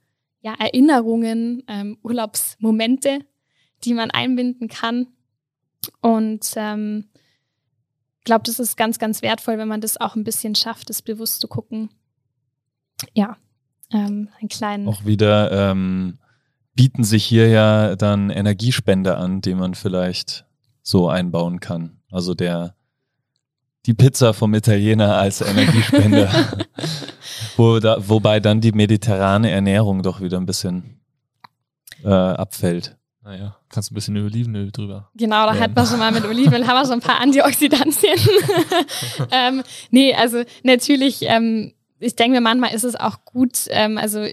[0.40, 3.20] ja, ähm, Urlaubsmomente,
[3.84, 5.08] die man einbinden kann.
[6.00, 7.08] Und ähm,
[8.18, 11.02] ich glaube, das ist ganz, ganz wertvoll, wenn man das auch ein bisschen schafft, das
[11.02, 11.90] bewusst zu gucken.
[13.14, 13.36] Ja,
[13.92, 14.88] ähm, einen kleinen.
[14.88, 16.18] Auch wieder ähm,
[16.76, 20.44] bieten sich hier ja dann Energiespender an, die man vielleicht
[20.82, 21.98] so einbauen kann.
[22.10, 22.76] Also der
[23.86, 26.28] die Pizza vom Italiener als Energiespender.
[27.56, 31.00] Wo da, wobei dann die mediterrane Ernährung doch wieder ein bisschen
[32.04, 32.96] äh, abfällt.
[33.22, 35.10] Naja, kannst du ein bisschen Olivenöl drüber.
[35.14, 35.60] Genau, da ja.
[35.60, 38.18] hat man schon mal mit Olivenöl, haben wir schon ein paar Antioxidantien.
[39.30, 44.26] ähm, nee, also natürlich, ähm, ich denke mir, manchmal ist es auch gut, ähm, also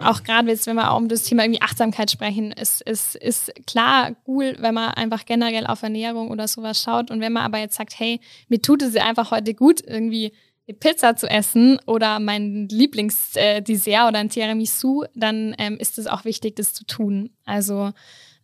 [0.00, 3.52] auch gerade jetzt, wenn wir auch um das Thema irgendwie Achtsamkeit sprechen, ist, ist, ist
[3.66, 7.10] klar cool, wenn man einfach generell auf Ernährung oder sowas schaut.
[7.10, 10.32] Und wenn man aber jetzt sagt, hey, mir tut es einfach heute gut, irgendwie
[10.78, 16.56] Pizza zu essen oder mein Lieblingsdessert oder ein Tiramisu, dann ähm, ist es auch wichtig,
[16.56, 17.30] das zu tun.
[17.44, 17.92] Also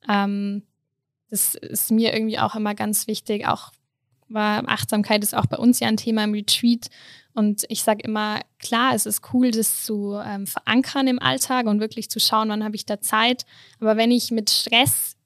[0.09, 0.63] ähm,
[1.31, 3.47] das ist mir irgendwie auch immer ganz wichtig.
[3.47, 3.73] Auch
[4.29, 6.89] war Achtsamkeit ist auch bei uns ja ein Thema im Retreat.
[7.37, 11.81] Und ich sage immer, klar, es ist cool, das zu ähm, verankern im Alltag und
[11.81, 13.45] wirklich zu schauen, wann habe ich da Zeit.
[13.79, 15.17] Aber wenn ich mit Stress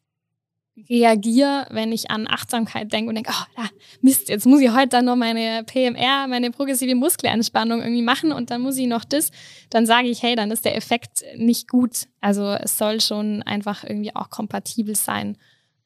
[0.89, 3.69] reagiere, wenn ich an Achtsamkeit denke und denke, oh, ja,
[4.01, 8.51] Mist, jetzt muss ich heute dann noch meine PMR, meine progressive Muskelentspannung irgendwie machen und
[8.51, 9.31] dann muss ich noch das,
[9.69, 12.09] dann sage ich, hey, dann ist der Effekt nicht gut.
[12.21, 15.39] Also es soll schon einfach irgendwie auch kompatibel sein.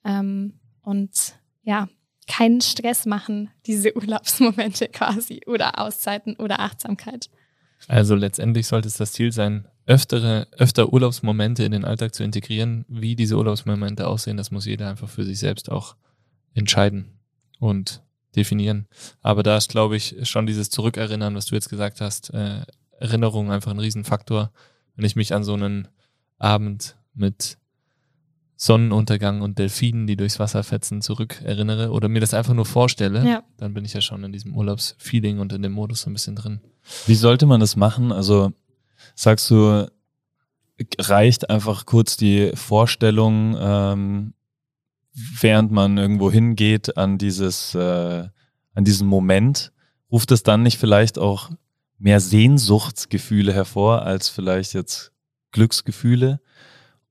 [0.07, 1.89] Ähm, und ja,
[2.27, 7.31] keinen Stress machen, diese Urlaubsmomente quasi oder Auszeiten oder Achtsamkeit.
[7.89, 12.85] Also letztendlich sollte es das Ziel sein, öftere, öfter Urlaubsmomente in den Alltag zu integrieren.
[12.89, 15.97] Wie diese Urlaubsmomente aussehen, das muss jeder einfach für sich selbst auch
[16.55, 17.19] entscheiden
[17.59, 18.03] und
[18.35, 18.87] definieren.
[19.21, 22.63] Aber da ist, glaube ich, schon dieses Zurückerinnern, was du jetzt gesagt hast, äh,
[22.99, 24.51] Erinnerung einfach ein Riesenfaktor.
[24.97, 25.89] Wenn ich mich an so einen
[26.39, 27.59] Abend mit
[28.57, 33.43] Sonnenuntergang und Delfinen, die durchs Wasser fetzen, zurückerinnere oder mir das einfach nur vorstelle, ja.
[33.57, 36.37] dann bin ich ja schon in diesem Urlaubsfeeling und in dem Modus so ein bisschen
[36.37, 36.61] drin.
[37.07, 38.13] Wie sollte man das machen?
[38.13, 38.53] Also
[39.15, 39.89] sagst du,
[40.99, 44.35] reicht einfach kurz die Vorstellung, ähm,
[45.13, 48.29] während man irgendwo hingeht an dieses, äh,
[48.75, 49.73] an diesen Moment,
[50.11, 51.51] ruft es dann nicht vielleicht auch
[51.99, 55.13] mehr Sehnsuchtsgefühle hervor als vielleicht jetzt
[55.53, 56.41] Glücksgefühle?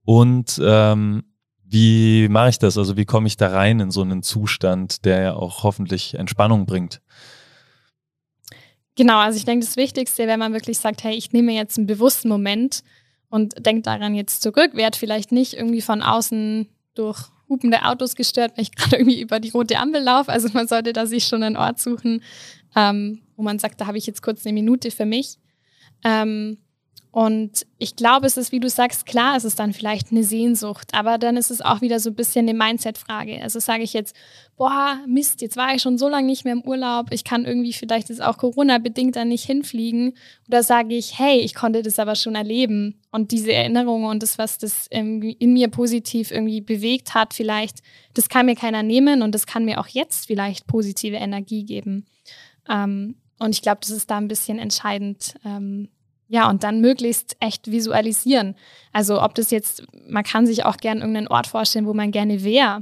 [0.06, 1.24] Und ähm,
[1.74, 2.78] wie mache ich das?
[2.78, 6.68] Also wie komme ich da rein in so einen Zustand, der ja auch hoffentlich Entspannung
[6.68, 7.02] bringt?
[8.96, 11.88] Genau, also ich denke, das Wichtigste, wenn man wirklich sagt, hey, ich nehme jetzt einen
[11.88, 12.84] bewussten Moment
[13.30, 18.54] und denke daran jetzt zurück, werde vielleicht nicht irgendwie von außen durch hupende Autos gestört,
[18.56, 20.32] wenn ich gerade irgendwie über die rote Ampel laufe.
[20.32, 22.22] Also man sollte da sich schon einen Ort suchen,
[22.76, 25.40] ähm, wo man sagt, da habe ich jetzt kurz eine Minute für mich.
[26.04, 26.60] Ähm,
[27.14, 30.96] und ich glaube, es ist, wie du sagst, klar, es ist dann vielleicht eine Sehnsucht,
[30.96, 33.40] aber dann ist es auch wieder so ein bisschen eine Mindset-Frage.
[33.40, 34.16] Also sage ich jetzt,
[34.58, 37.72] boah, Mist, jetzt war ich schon so lange nicht mehr im Urlaub, ich kann irgendwie
[37.72, 40.14] vielleicht jetzt auch Corona-bedingt dann nicht hinfliegen.
[40.48, 44.40] Oder sage ich, hey, ich konnte das aber schon erleben und diese Erinnerungen und das,
[44.40, 47.84] was das in mir positiv irgendwie bewegt hat, vielleicht,
[48.16, 52.08] das kann mir keiner nehmen und das kann mir auch jetzt vielleicht positive Energie geben.
[52.68, 55.90] Ähm, und ich glaube, das ist da ein bisschen entscheidend, ähm,
[56.34, 58.56] ja, und dann möglichst echt visualisieren.
[58.92, 62.44] Also ob das jetzt, man kann sich auch gerne irgendeinen Ort vorstellen, wo man gerne
[62.44, 62.82] wäre.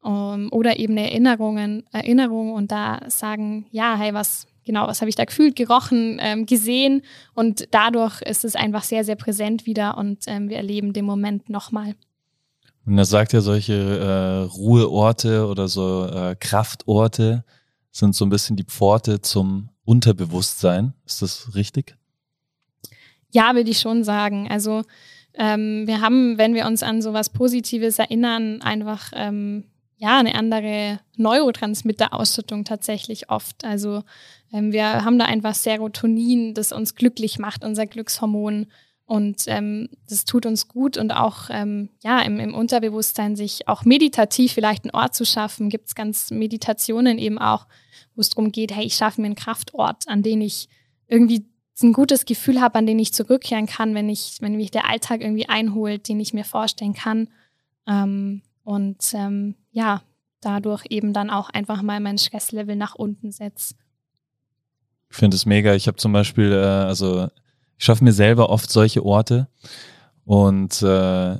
[0.00, 5.08] Um, ähm, oder eben Erinnerungen, Erinnerung und da sagen, ja, hey, was, genau, was habe
[5.08, 7.02] ich da gefühlt, gerochen, ähm, gesehen
[7.34, 11.50] und dadurch ist es einfach sehr, sehr präsent wieder und ähm, wir erleben den Moment
[11.50, 11.96] nochmal.
[12.86, 17.44] Und er sagt ja, solche äh, Ruheorte oder so äh, Kraftorte
[17.90, 20.94] sind so ein bisschen die Pforte zum Unterbewusstsein.
[21.04, 21.97] Ist das richtig?
[23.30, 24.48] Ja, würde ich schon sagen.
[24.50, 24.82] Also
[25.34, 29.64] ähm, wir haben, wenn wir uns an so was Positives erinnern, einfach ähm,
[29.96, 33.64] ja eine andere Neurotransmitterausschüttung tatsächlich oft.
[33.64, 34.02] Also
[34.52, 38.66] ähm, wir haben da einfach Serotonin, das uns glücklich macht, unser Glückshormon.
[39.04, 43.84] Und ähm, das tut uns gut und auch ähm, ja im, im Unterbewusstsein sich auch
[43.84, 45.70] meditativ vielleicht einen Ort zu schaffen.
[45.70, 47.66] Gibt es ganz Meditationen eben auch,
[48.14, 50.68] wo es darum geht, hey, ich schaffe mir einen Kraftort, an den ich
[51.06, 51.46] irgendwie
[51.82, 55.20] ein gutes Gefühl habe, an den ich zurückkehren kann, wenn ich, wenn mich der Alltag
[55.20, 57.28] irgendwie einholt, den ich mir vorstellen kann.
[57.86, 60.02] Ähm, und ähm, ja,
[60.40, 63.74] dadurch eben dann auch einfach mal mein Stresslevel nach unten setze.
[65.10, 65.74] Ich finde es mega.
[65.74, 67.28] Ich habe zum Beispiel, äh, also
[67.76, 69.48] ich schaffe mir selber oft solche Orte
[70.24, 71.38] und äh,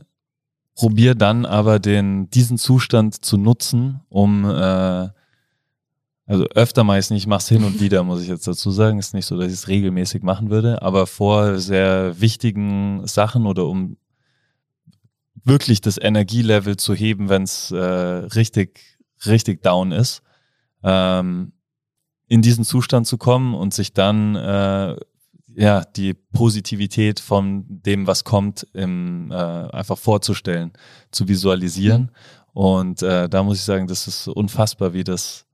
[0.74, 5.09] probiere dann aber den, diesen Zustand zu nutzen, um äh,
[6.28, 8.98] also öfter meist nicht, ich mache es hin und wieder, muss ich jetzt dazu sagen.
[8.98, 13.64] Ist nicht so, dass ich es regelmäßig machen würde, aber vor sehr wichtigen Sachen oder
[13.64, 13.96] um
[15.42, 20.22] wirklich das Energielevel zu heben, wenn es äh, richtig, richtig down ist,
[20.82, 21.52] ähm,
[22.26, 24.96] in diesen Zustand zu kommen und sich dann äh,
[25.56, 30.74] ja die Positivität von dem, was kommt, im, äh, einfach vorzustellen,
[31.10, 32.02] zu visualisieren.
[32.02, 32.08] Mhm.
[32.52, 35.47] Und äh, da muss ich sagen, das ist unfassbar, wie das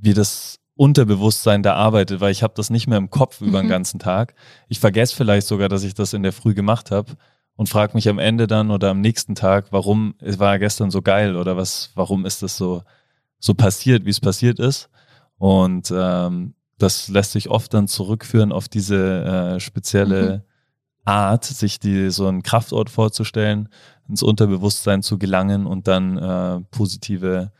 [0.00, 3.66] wie das Unterbewusstsein da arbeitet, weil ich habe das nicht mehr im Kopf über den
[3.66, 3.70] mhm.
[3.70, 4.34] ganzen Tag.
[4.68, 7.12] Ich vergesse vielleicht sogar, dass ich das in der Früh gemacht habe
[7.56, 11.02] und frage mich am Ende dann oder am nächsten Tag, warum es war gestern so
[11.02, 12.82] geil oder was, warum ist das so
[13.38, 14.88] so passiert, wie es passiert ist.
[15.38, 19.24] Und ähm, das lässt sich oft dann zurückführen auf diese
[19.56, 20.42] äh, spezielle mhm.
[21.04, 23.68] Art, sich die so einen Kraftort vorzustellen,
[24.08, 27.52] ins Unterbewusstsein zu gelangen und dann äh, positive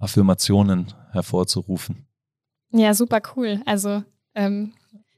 [0.00, 2.06] Affirmationen hervorzurufen.
[2.72, 3.60] Ja, super cool.
[3.66, 4.02] Also
[4.34, 4.72] ähm,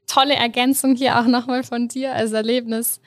[0.07, 2.99] tolle Ergänzung hier auch nochmal von dir als Erlebnis.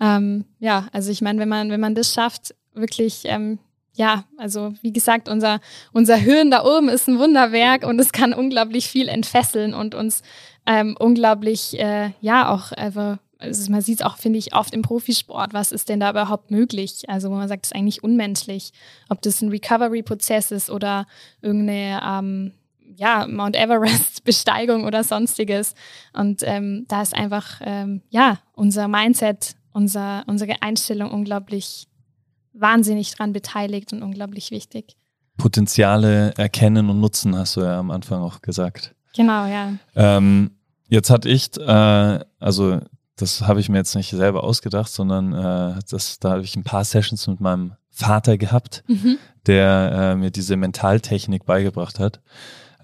[0.00, 3.58] Ähm, ja, also ich meine, wenn man, wenn man das schafft, wirklich, ähm,
[3.94, 5.60] ja, also wie gesagt, unser,
[5.92, 10.22] unser Hirn da oben ist ein Wunderwerk und es kann unglaublich viel entfesseln und uns
[10.66, 14.82] ähm, unglaublich, äh, ja, auch einfach also man sieht es auch, finde ich, oft im
[14.82, 17.08] Profisport, was ist denn da überhaupt möglich?
[17.08, 18.72] Also wo man sagt, es ist eigentlich unmenschlich,
[19.08, 21.06] ob das ein Recovery-Prozess ist oder
[21.40, 22.52] irgendeine ähm,
[22.96, 25.74] ja, Mount Everest-Besteigung oder sonstiges.
[26.12, 31.88] Und ähm, da ist einfach ähm, ja unser Mindset, unser, unsere Einstellung unglaublich
[32.52, 34.96] wahnsinnig dran beteiligt und unglaublich wichtig.
[35.36, 38.94] Potenziale erkennen und nutzen, hast du ja am Anfang auch gesagt.
[39.16, 39.72] Genau, ja.
[39.94, 40.50] Ähm,
[40.88, 42.80] jetzt hatte ich, äh, also
[43.16, 46.64] das habe ich mir jetzt nicht selber ausgedacht, sondern äh, das, da habe ich ein
[46.64, 49.18] paar Sessions mit meinem Vater gehabt, mhm.
[49.46, 52.20] der äh, mir diese Mentaltechnik beigebracht hat.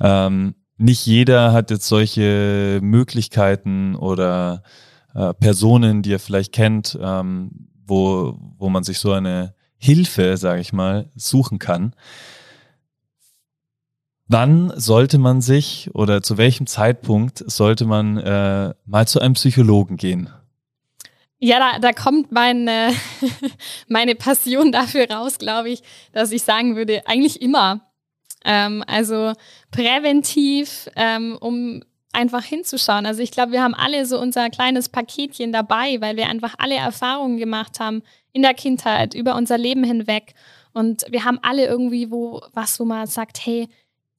[0.01, 4.63] Ähm, nicht jeder hat jetzt solche Möglichkeiten oder
[5.15, 10.61] äh, Personen, die er vielleicht kennt, ähm, wo, wo man sich so eine Hilfe, sage
[10.61, 11.95] ich mal, suchen kann.
[14.31, 19.97] Wann sollte man sich oder zu welchem Zeitpunkt sollte man äh, mal zu einem Psychologen
[19.97, 20.29] gehen?
[21.39, 22.93] Ja, da, da kommt meine,
[23.89, 27.81] meine Passion dafür raus, glaube ich, dass ich sagen würde, eigentlich immer.
[28.45, 29.33] Ähm, also
[29.71, 33.07] präventiv, ähm, um einfach hinzuschauen.
[33.07, 36.75] Also ich glaube, wir haben alle so unser kleines Paketchen dabei, weil wir einfach alle
[36.75, 38.03] Erfahrungen gemacht haben
[38.33, 40.35] in der Kindheit, über unser Leben hinweg.
[40.75, 43.69] Und wir haben alle irgendwie wo was, wo man sagt, hey,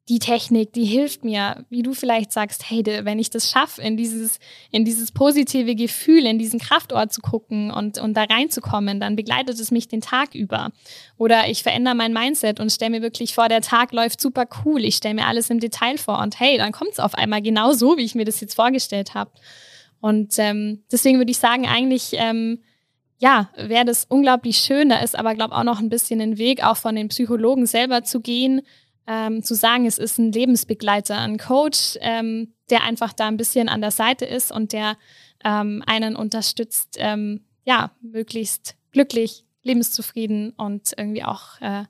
[0.09, 3.95] die Technik, die hilft mir, wie du vielleicht sagst, hey, wenn ich das schaffe, in
[3.95, 4.39] dieses,
[4.71, 9.59] in dieses positive Gefühl, in diesen Kraftort zu gucken und, und da reinzukommen, dann begleitet
[9.59, 10.71] es mich den Tag über.
[11.17, 14.83] Oder ich verändere mein Mindset und stelle mir wirklich vor, der Tag läuft super cool,
[14.83, 17.71] ich stelle mir alles im Detail vor und hey, dann kommt es auf einmal genau
[17.73, 19.29] so, wie ich mir das jetzt vorgestellt habe.
[20.01, 22.59] Und ähm, deswegen würde ich sagen, eigentlich, ähm,
[23.19, 24.89] ja, wäre das unglaublich schön.
[24.89, 27.67] Da ist aber, glaube ich, auch noch ein bisschen ein Weg, auch von den Psychologen
[27.67, 28.61] selber zu gehen,
[29.09, 33.67] ähm, zu sagen, es ist ein Lebensbegleiter, ein Coach, ähm, der einfach da ein bisschen
[33.67, 34.97] an der Seite ist und der
[35.43, 41.85] ähm, einen unterstützt, ähm, ja, möglichst glücklich, lebenszufrieden und irgendwie auch, äh,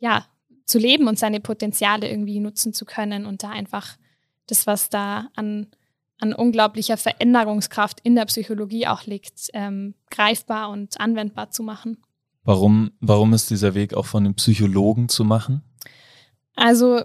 [0.00, 0.26] ja,
[0.66, 3.96] zu leben und seine Potenziale irgendwie nutzen zu können und da einfach
[4.48, 5.68] das, was da an,
[6.18, 11.98] an unglaublicher Veränderungskraft in der Psychologie auch liegt, ähm, greifbar und anwendbar zu machen.
[12.42, 15.62] Warum, warum ist dieser Weg auch von den Psychologen zu machen?
[16.54, 17.02] Also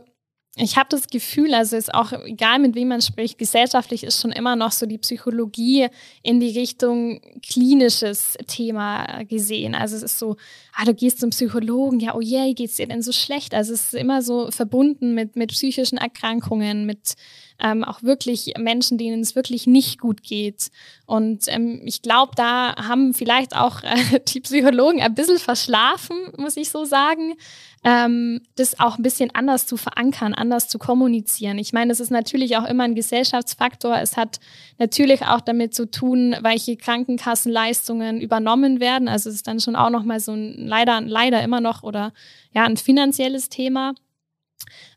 [0.62, 4.32] ich habe das Gefühl, also ist auch egal, mit wem man spricht, gesellschaftlich ist schon
[4.32, 5.88] immer noch so die Psychologie
[6.22, 9.74] in die Richtung klinisches Thema gesehen.
[9.74, 10.36] Also es ist so,
[10.74, 13.54] ah, du gehst zum Psychologen, ja, oh je, geht's dir denn so schlecht?
[13.54, 17.14] Also es ist immer so verbunden mit, mit psychischen Erkrankungen, mit
[17.60, 20.72] ähm, auch wirklich Menschen, denen es wirklich nicht gut geht.
[21.06, 26.58] Und ähm, ich glaube, da haben vielleicht auch äh, die Psychologen ein bisschen verschlafen, muss
[26.58, 27.36] ich so sagen
[27.84, 31.58] ähm, das auch ein bisschen anders zu verankern, anders zu kommunizieren.
[31.58, 33.98] Ich meine, es ist natürlich auch immer ein Gesellschaftsfaktor.
[34.00, 34.40] Es hat
[34.78, 39.08] natürlich auch damit zu tun, welche Krankenkassenleistungen übernommen werden.
[39.08, 42.12] Also es ist dann schon auch nochmal so ein leider, leider immer noch oder
[42.54, 43.94] ja, ein finanzielles Thema.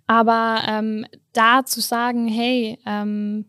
[0.06, 3.46] Aber ähm, da zu sagen, hey, ähm,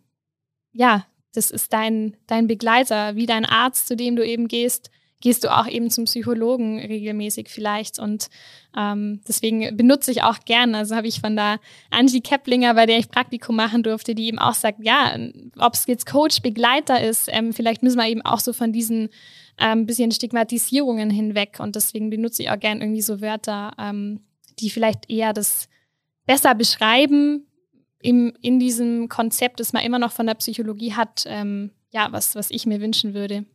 [0.71, 4.91] ja, das ist dein, dein Begleiter, wie dein Arzt, zu dem du eben gehst,
[5.23, 7.97] gehst du auch eben zum Psychologen regelmäßig vielleicht.
[7.97, 8.27] Und
[8.77, 10.75] ähm, deswegen benutze ich auch gern.
[10.75, 14.37] Also habe ich von der Angie Keplinger, bei der ich Praktikum machen durfte, die eben
[14.37, 15.17] auch sagt, ja,
[15.57, 19.09] ob es jetzt Coach, Begleiter ist, ähm, vielleicht müssen wir eben auch so von diesen
[19.57, 21.57] ähm, bisschen Stigmatisierungen hinweg.
[21.59, 24.19] Und deswegen benutze ich auch gern irgendwie so Wörter, ähm,
[24.59, 25.69] die vielleicht eher das
[26.25, 27.47] besser beschreiben
[27.99, 32.35] im, in diesem Konzept, das man immer noch von der Psychologie hat, ähm, ja, was,
[32.35, 33.45] was ich mir wünschen würde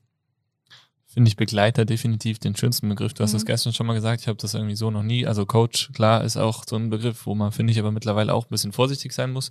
[1.19, 3.14] finde ich Begleiter definitiv den schönsten Begriff.
[3.14, 3.39] Du hast mhm.
[3.39, 5.27] das gestern schon mal gesagt, ich habe das irgendwie so noch nie.
[5.27, 8.45] Also Coach, klar, ist auch so ein Begriff, wo man, finde ich, aber mittlerweile auch
[8.45, 9.51] ein bisschen vorsichtig sein muss,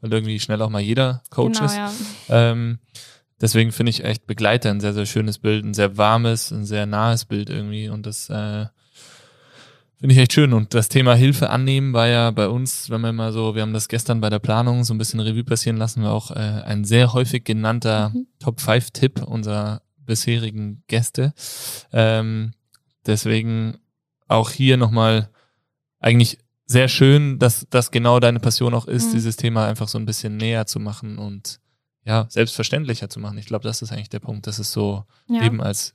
[0.00, 1.76] weil irgendwie schnell auch mal jeder Coach genau, ist.
[1.76, 1.92] Ja.
[2.52, 2.78] Ähm,
[3.40, 6.86] deswegen finde ich echt Begleiter ein sehr, sehr schönes Bild, ein sehr warmes, ein sehr
[6.86, 7.88] nahes Bild irgendwie.
[7.88, 8.66] Und das äh,
[9.98, 10.52] finde ich echt schön.
[10.52, 13.72] Und das Thema Hilfe annehmen war ja bei uns, wenn wir mal so, wir haben
[13.72, 16.84] das gestern bei der Planung so ein bisschen Revue passieren lassen, war auch äh, ein
[16.84, 18.26] sehr häufig genannter mhm.
[18.38, 21.34] Top-5-Tipp unserer bisherigen Gäste.
[21.92, 22.52] Ähm,
[23.06, 23.78] deswegen
[24.28, 25.30] auch hier nochmal
[26.00, 29.12] eigentlich sehr schön, dass das genau deine Passion auch ist, mhm.
[29.14, 31.60] dieses Thema einfach so ein bisschen näher zu machen und
[32.04, 33.38] ja, selbstverständlicher zu machen.
[33.38, 35.42] Ich glaube, das ist eigentlich der Punkt, dass es so ja.
[35.42, 35.94] eben als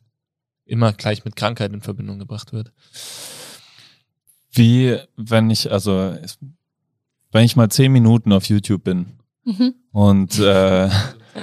[0.65, 2.71] immer gleich mit Krankheit in Verbindung gebracht wird.
[4.53, 6.15] Wie, wenn ich, also,
[7.31, 9.07] wenn ich mal zehn Minuten auf YouTube bin
[9.43, 9.73] mhm.
[9.91, 10.89] und äh,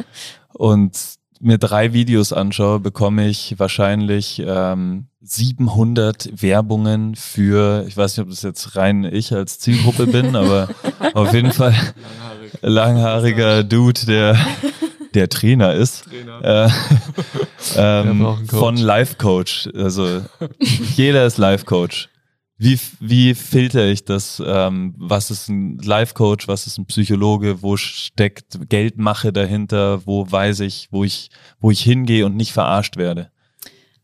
[0.52, 0.96] und
[1.40, 8.30] mir drei Videos anschaue, bekomme ich wahrscheinlich ähm, 700 Werbungen für, ich weiß nicht, ob
[8.30, 10.68] das jetzt rein ich als Zielgruppe bin, aber
[11.14, 11.74] auf jeden Fall
[12.62, 14.36] langhaariger Dude, der
[15.14, 16.04] der Trainer ist.
[16.04, 16.66] Trainer.
[16.66, 16.70] Äh,
[17.76, 19.68] ähm, von Life Coach.
[19.74, 20.22] Also
[20.94, 22.08] jeder ist Life Coach.
[22.62, 24.42] Wie, wie filter ich das?
[24.44, 26.46] Ähm, was ist ein Life Coach?
[26.46, 27.62] Was ist ein Psychologe?
[27.62, 30.04] Wo steckt Geldmache dahinter?
[30.04, 33.30] Wo weiß ich, wo ich, wo ich hingehe und nicht verarscht werde?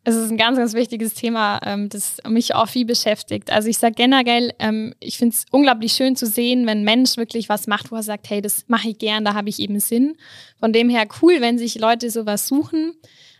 [0.04, 3.52] Es ist ein ganz, ganz wichtiges Thema, ähm, das mich auch viel beschäftigt.
[3.52, 7.18] Also ich sage generell, ähm, ich finde es unglaublich schön zu sehen, wenn ein Mensch
[7.18, 9.80] wirklich was macht, wo er sagt, hey, das mache ich gern, da habe ich eben
[9.80, 10.16] Sinn.
[10.58, 12.94] Von dem her cool, wenn sich Leute sowas suchen.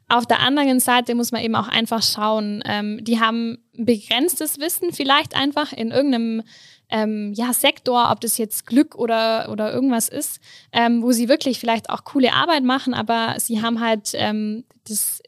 [0.09, 4.93] Auf der anderen Seite muss man eben auch einfach schauen, ähm, die haben begrenztes Wissen
[4.93, 6.43] vielleicht einfach in irgendeinem
[6.89, 10.41] ähm, ja, Sektor, ob das jetzt Glück oder, oder irgendwas ist,
[10.73, 15.21] ähm, wo sie wirklich vielleicht auch coole Arbeit machen, aber sie haben halt ähm, das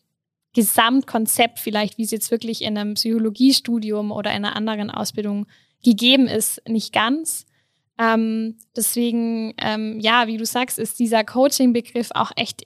[0.54, 5.46] Gesamtkonzept vielleicht, wie es jetzt wirklich in einem Psychologiestudium oder in einer anderen Ausbildung
[5.84, 7.46] gegeben ist, nicht ganz.
[7.98, 12.62] Ähm, deswegen, ähm, ja, wie du sagst, ist dieser Coaching-Begriff auch echt,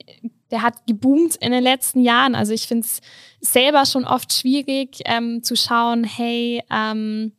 [0.51, 2.35] der hat geboomt in den letzten Jahren.
[2.35, 3.01] Also ich finde es
[3.41, 7.33] selber schon oft schwierig ähm, zu schauen, hey, ähm,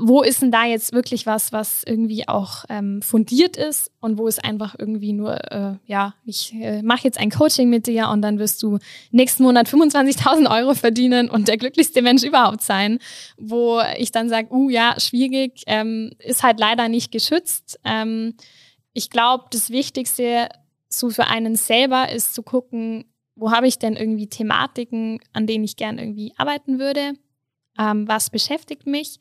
[0.00, 4.26] wo ist denn da jetzt wirklich was, was irgendwie auch ähm, fundiert ist und wo
[4.26, 8.22] ist einfach irgendwie nur, äh, ja, ich äh, mache jetzt ein Coaching mit dir und
[8.22, 8.78] dann wirst du
[9.10, 12.98] nächsten Monat 25.000 Euro verdienen und der glücklichste Mensch überhaupt sein,
[13.36, 17.78] wo ich dann sage, uh ja, schwierig, ähm, ist halt leider nicht geschützt.
[17.84, 18.34] Ähm,
[18.92, 20.48] ich glaube, das Wichtigste
[20.88, 25.64] so für einen selber ist zu gucken, wo habe ich denn irgendwie Thematiken, an denen
[25.64, 27.12] ich gern irgendwie arbeiten würde,
[27.78, 29.18] ähm, was beschäftigt mich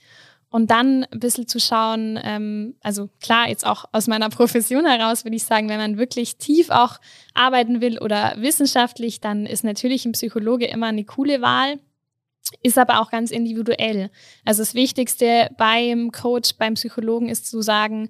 [0.49, 5.25] und dann ein bisschen zu schauen, ähm, also klar, jetzt auch aus meiner Profession heraus
[5.25, 6.99] würde ich sagen, wenn man wirklich tief auch
[7.33, 11.79] arbeiten will oder wissenschaftlich, dann ist natürlich ein Psychologe immer eine coole Wahl,
[12.61, 14.09] ist aber auch ganz individuell.
[14.45, 18.09] Also das Wichtigste beim Coach, beim Psychologen ist zu sagen,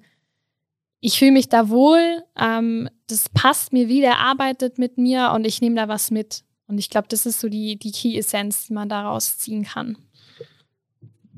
[1.00, 5.46] ich fühle mich da wohl, ähm, das passt mir wie, der arbeitet mit mir und
[5.46, 6.42] ich nehme da was mit.
[6.66, 9.96] Und ich glaube, das ist so die, die Key-Essenz, die man daraus ziehen kann.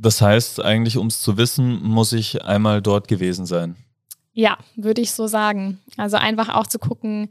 [0.01, 3.76] Das heißt, eigentlich, um es zu wissen, muss ich einmal dort gewesen sein.
[4.32, 5.80] Ja, würde ich so sagen.
[5.96, 7.30] Also einfach auch zu gucken,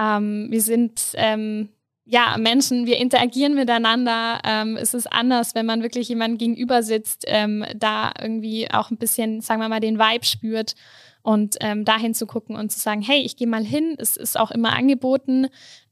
[0.00, 1.68] ähm, wir sind ähm,
[2.04, 4.40] ja Menschen, wir interagieren miteinander.
[4.44, 8.96] Ähm, es ist anders, wenn man wirklich jemandem gegenüber sitzt, ähm, da irgendwie auch ein
[8.96, 10.74] bisschen, sagen wir mal, den Vibe spürt
[11.22, 13.94] und ähm, dahin zu gucken und zu sagen, hey, ich gehe mal hin.
[13.98, 15.46] Es ist auch immer angeboten.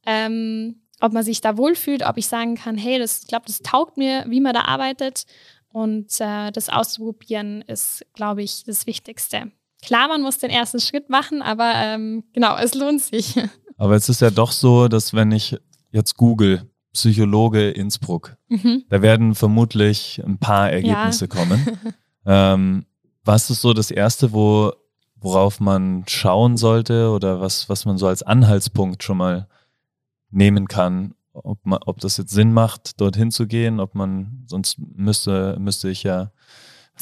[0.05, 3.97] Ähm, ob man sich da wohlfühlt, ob ich sagen kann, hey, das, glaube, das taugt
[3.97, 5.27] mir, wie man da arbeitet.
[5.71, 9.53] Und äh, das auszuprobieren ist, glaube ich, das Wichtigste.
[9.83, 13.37] Klar, man muss den ersten Schritt machen, aber ähm, genau, es lohnt sich.
[13.81, 15.57] Aber es ist ja doch so, dass wenn ich
[15.93, 18.83] jetzt google, Psychologe Innsbruck, mhm.
[18.89, 21.29] da werden vermutlich ein paar Ergebnisse ja.
[21.29, 21.79] kommen.
[22.27, 22.87] ähm,
[23.25, 24.73] was ist so das Erste, wo,
[25.15, 29.47] worauf man schauen sollte oder was, was man so als Anhaltspunkt schon mal
[30.31, 31.15] nehmen kann,
[31.45, 35.89] ob, man, ob das jetzt Sinn macht, dorthin zu gehen, ob man, sonst müsste, müsste
[35.89, 36.33] ich ja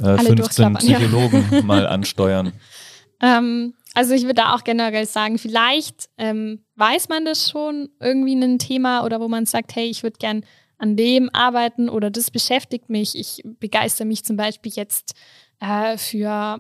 [0.01, 1.62] äh, 15 Psychologen ja.
[1.62, 2.53] mal ansteuern.
[3.20, 8.34] Ähm, also ich würde da auch generell sagen, vielleicht ähm, weiß man das schon irgendwie
[8.34, 10.45] ein Thema oder wo man sagt, hey, ich würde gern
[10.78, 13.18] an dem arbeiten oder das beschäftigt mich.
[13.18, 15.14] Ich begeister mich zum Beispiel jetzt
[15.61, 16.59] äh, für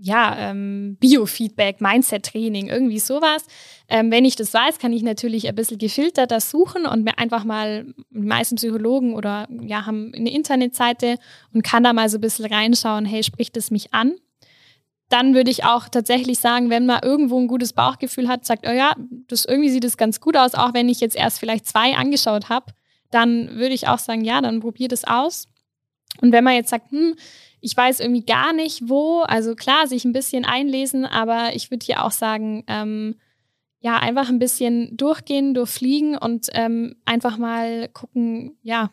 [0.00, 3.46] ja, ähm, Biofeedback, Mindset-Training, irgendwie sowas.
[3.88, 7.44] Ähm, wenn ich das weiß, kann ich natürlich ein bisschen gefilterter suchen und mir einfach
[7.44, 11.16] mal, die meisten Psychologen oder ja, haben eine Internetseite
[11.52, 14.14] und kann da mal so ein bisschen reinschauen, hey, spricht es mich an?
[15.08, 18.72] Dann würde ich auch tatsächlich sagen, wenn man irgendwo ein gutes Bauchgefühl hat, sagt, oh
[18.72, 18.94] ja,
[19.28, 22.48] das irgendwie sieht es ganz gut aus, auch wenn ich jetzt erst vielleicht zwei angeschaut
[22.48, 22.72] habe,
[23.10, 25.46] dann würde ich auch sagen, ja, dann probier das aus.
[26.20, 27.14] Und wenn man jetzt sagt, hm,
[27.66, 29.22] ich weiß irgendwie gar nicht, wo.
[29.22, 33.16] Also klar, sich ein bisschen einlesen, aber ich würde hier auch sagen, ähm,
[33.80, 38.92] ja, einfach ein bisschen durchgehen, durchfliegen und ähm, einfach mal gucken, ja,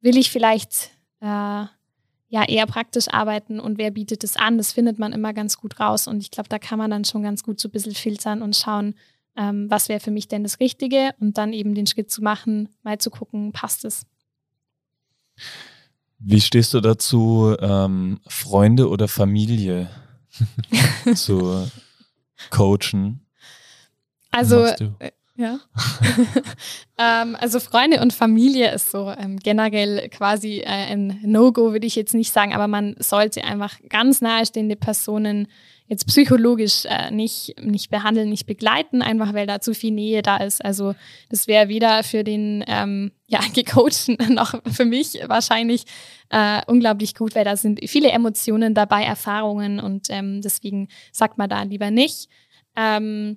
[0.00, 4.58] will ich vielleicht äh, ja eher praktisch arbeiten und wer bietet es an?
[4.58, 7.24] Das findet man immer ganz gut raus und ich glaube, da kann man dann schon
[7.24, 8.94] ganz gut so ein bisschen filtern und schauen,
[9.36, 12.68] ähm, was wäre für mich denn das Richtige und dann eben den Schritt zu machen,
[12.84, 14.06] mal zu gucken, passt es.
[16.24, 19.90] Wie stehst du dazu, ähm, Freunde oder Familie
[21.14, 21.68] zu
[22.50, 23.26] coachen?
[24.30, 25.58] Also, äh, ja.
[26.98, 31.96] ähm, also Freunde und Familie ist so ähm, generell quasi äh, ein No-Go, würde ich
[31.96, 35.48] jetzt nicht sagen, aber man sollte einfach ganz nahestehende Personen
[35.92, 40.38] jetzt psychologisch äh, nicht, nicht behandeln, nicht begleiten, einfach weil da zu viel Nähe da
[40.38, 40.64] ist.
[40.64, 40.94] Also
[41.28, 45.84] das wäre weder für den ähm, ja, gecoachten noch für mich wahrscheinlich
[46.30, 51.50] äh, unglaublich gut, weil da sind viele Emotionen dabei, Erfahrungen und ähm, deswegen sagt man
[51.50, 52.30] da lieber nicht.
[52.74, 53.36] Ähm,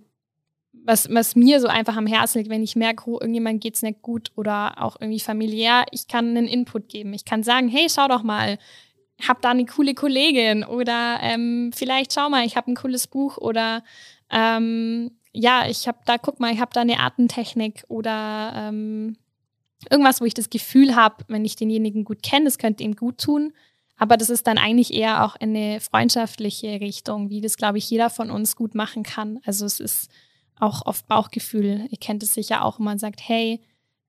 [0.86, 4.02] was, was mir so einfach am Herzen liegt, wenn ich merke, oh, irgendjemand geht's nicht
[4.02, 7.14] gut oder auch irgendwie familiär, ich kann einen Input geben.
[7.14, 8.58] Ich kann sagen, hey, schau doch mal,
[9.22, 13.38] hab da eine coole Kollegin oder ähm, vielleicht schau mal, ich habe ein cooles Buch
[13.38, 13.84] oder
[14.30, 19.18] ähm, ja, ich habe da, guck mal, ich habe da eine Artentechnik oder ähm,
[19.90, 23.20] irgendwas, wo ich das Gefühl habe, wenn ich denjenigen gut kenne, das könnte ihm gut
[23.20, 23.54] tun.
[23.98, 28.10] Aber das ist dann eigentlich eher auch eine freundschaftliche Richtung, wie das, glaube ich, jeder
[28.10, 29.40] von uns gut machen kann.
[29.46, 30.12] Also es ist
[30.60, 31.88] auch oft Bauchgefühl.
[31.90, 33.62] Ihr kennt es sicher auch, wenn man sagt, hey,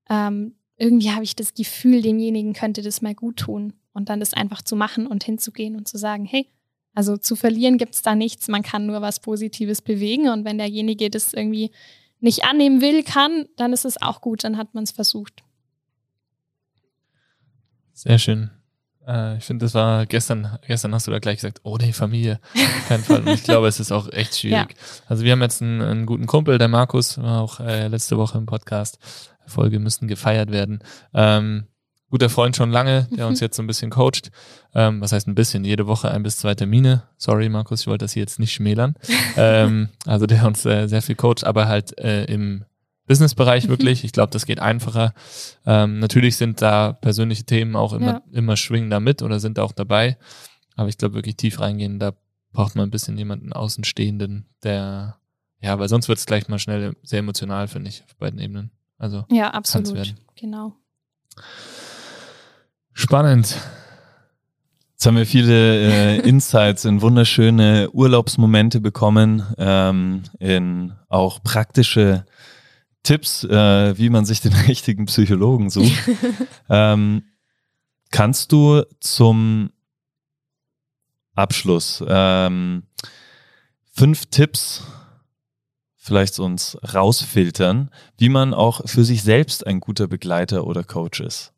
[0.09, 3.73] ähm, irgendwie habe ich das Gefühl, demjenigen könnte das mal gut tun.
[3.97, 6.47] Und dann das einfach zu machen und hinzugehen und zu sagen, hey,
[6.93, 10.29] also zu verlieren gibt es da nichts, man kann nur was Positives bewegen.
[10.29, 11.71] Und wenn derjenige das irgendwie
[12.19, 15.43] nicht annehmen will, kann, dann ist es auch gut, dann hat man es versucht.
[17.93, 18.51] Sehr schön.
[19.07, 22.39] Äh, ich finde, das war gestern, gestern hast du da gleich gesagt, oh, die Familie.
[22.87, 23.21] Kein Fall.
[23.21, 24.75] Und ich glaube, es ist auch echt schwierig.
[24.77, 25.01] Ja.
[25.07, 28.37] Also wir haben jetzt einen, einen, guten Kumpel, der Markus, war auch äh, letzte Woche
[28.37, 28.99] im Podcast.
[29.47, 30.83] Folge müssen gefeiert werden.
[31.15, 31.65] Ähm,
[32.09, 34.31] guter Freund schon lange, der uns jetzt so ein bisschen coacht.
[34.73, 35.65] Ähm, was heißt ein bisschen?
[35.65, 37.03] Jede Woche ein bis zwei Termine.
[37.17, 38.95] Sorry, Markus, ich wollte das hier jetzt nicht schmälern.
[39.37, 42.65] ähm, also der uns äh, sehr viel coacht, aber halt äh, im
[43.07, 43.69] Businessbereich mhm.
[43.69, 44.03] wirklich.
[44.03, 45.13] Ich glaube, das geht einfacher.
[45.65, 48.21] Ähm, natürlich sind da persönliche Themen auch immer, ja.
[48.31, 50.17] immer schwingen da mit oder sind auch dabei.
[50.75, 52.13] Aber ich glaube, wirklich tief reingehen, da
[52.51, 55.17] braucht man ein bisschen jemanden Außenstehenden, der,
[55.59, 58.71] ja, weil sonst wird es gleich mal schnell sehr emotional, finde ich, auf beiden Ebenen.
[58.97, 60.15] Also, ja, absolut.
[60.35, 60.75] Genau.
[62.97, 63.55] Spannend.
[64.93, 72.25] Jetzt haben wir viele äh, Insights in wunderschöne Urlaubsmomente bekommen, ähm, in auch praktische
[73.03, 75.93] Tipps, äh, wie man sich den richtigen Psychologen sucht.
[76.71, 77.25] ähm,
[78.09, 79.69] kannst du zum
[81.35, 82.81] Abschluss ähm,
[83.93, 84.81] fünf Tipps
[85.97, 91.53] vielleicht uns rausfiltern, wie man auch für sich selbst ein guter Begleiter oder Coach ist?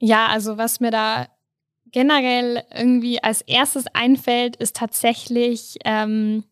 [0.00, 1.28] Ja, also was mir da
[1.92, 6.44] generell irgendwie als erstes einfällt, ist tatsächlich ähm,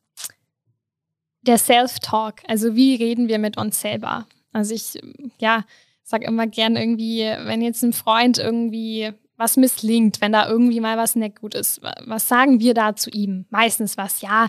[1.43, 2.43] der Self-Talk.
[2.47, 4.27] Also wie reden wir mit uns selber?
[4.53, 5.01] Also ich,
[5.39, 5.65] ja,
[6.03, 10.97] sag immer gern irgendwie, wenn jetzt ein Freund irgendwie was misslingt, wenn da irgendwie mal
[10.97, 13.47] was nicht gut ist, was sagen wir da zu ihm?
[13.51, 14.49] Meistens was, ja,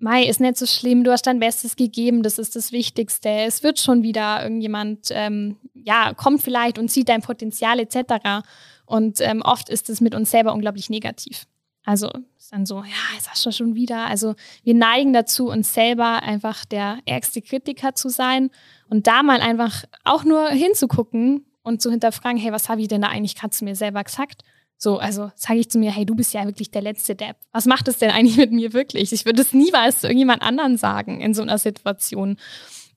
[0.00, 3.28] Mai ist nicht so schlimm, du hast dein Bestes gegeben, das ist das Wichtigste.
[3.28, 8.46] Es wird schon wieder irgendjemand, ähm, ja, kommt vielleicht und sieht dein Potenzial etc.
[8.86, 11.46] Und ähm, oft ist es mit uns selber unglaublich negativ.
[11.84, 14.06] Also ist dann so, ja, hast du schon wieder.
[14.06, 14.34] Also
[14.64, 18.50] wir neigen dazu, uns selber einfach der ärgste Kritiker zu sein
[18.88, 23.02] und da mal einfach auch nur hinzugucken und zu hinterfragen, hey, was habe ich denn
[23.02, 24.42] da eigentlich gerade zu mir selber gesagt?
[24.82, 27.36] So, also sage ich zu mir, hey, du bist ja wirklich der letzte Depp.
[27.52, 29.12] Was macht es denn eigentlich mit mir wirklich?
[29.12, 32.38] Ich würde es niemals zu irgendjemand anderen sagen in so einer Situation.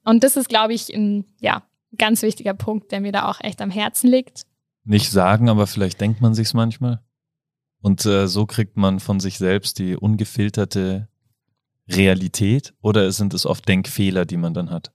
[0.05, 1.61] Und das ist, glaube ich, ein ja,
[1.97, 4.43] ganz wichtiger Punkt, der mir da auch echt am Herzen liegt.
[4.85, 7.01] Nicht sagen, aber vielleicht denkt man sich's manchmal.
[7.81, 11.09] Und äh, so kriegt man von sich selbst die ungefilterte
[11.89, 14.93] Realität oder sind es oft Denkfehler, die man dann hat?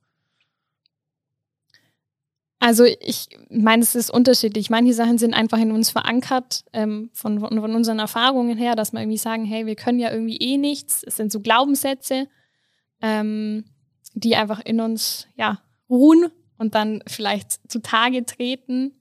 [2.61, 4.69] Also ich meine, es ist unterschiedlich.
[4.69, 9.01] Manche Sachen sind einfach in uns verankert, ähm, von, von, unseren Erfahrungen her, dass wir
[9.01, 11.05] irgendwie sagen, hey, wir können ja irgendwie eh nichts.
[11.05, 12.27] Es sind so Glaubenssätze,
[13.01, 13.65] ähm,
[14.15, 18.93] die einfach in uns ja, ruhen und dann vielleicht zutage treten.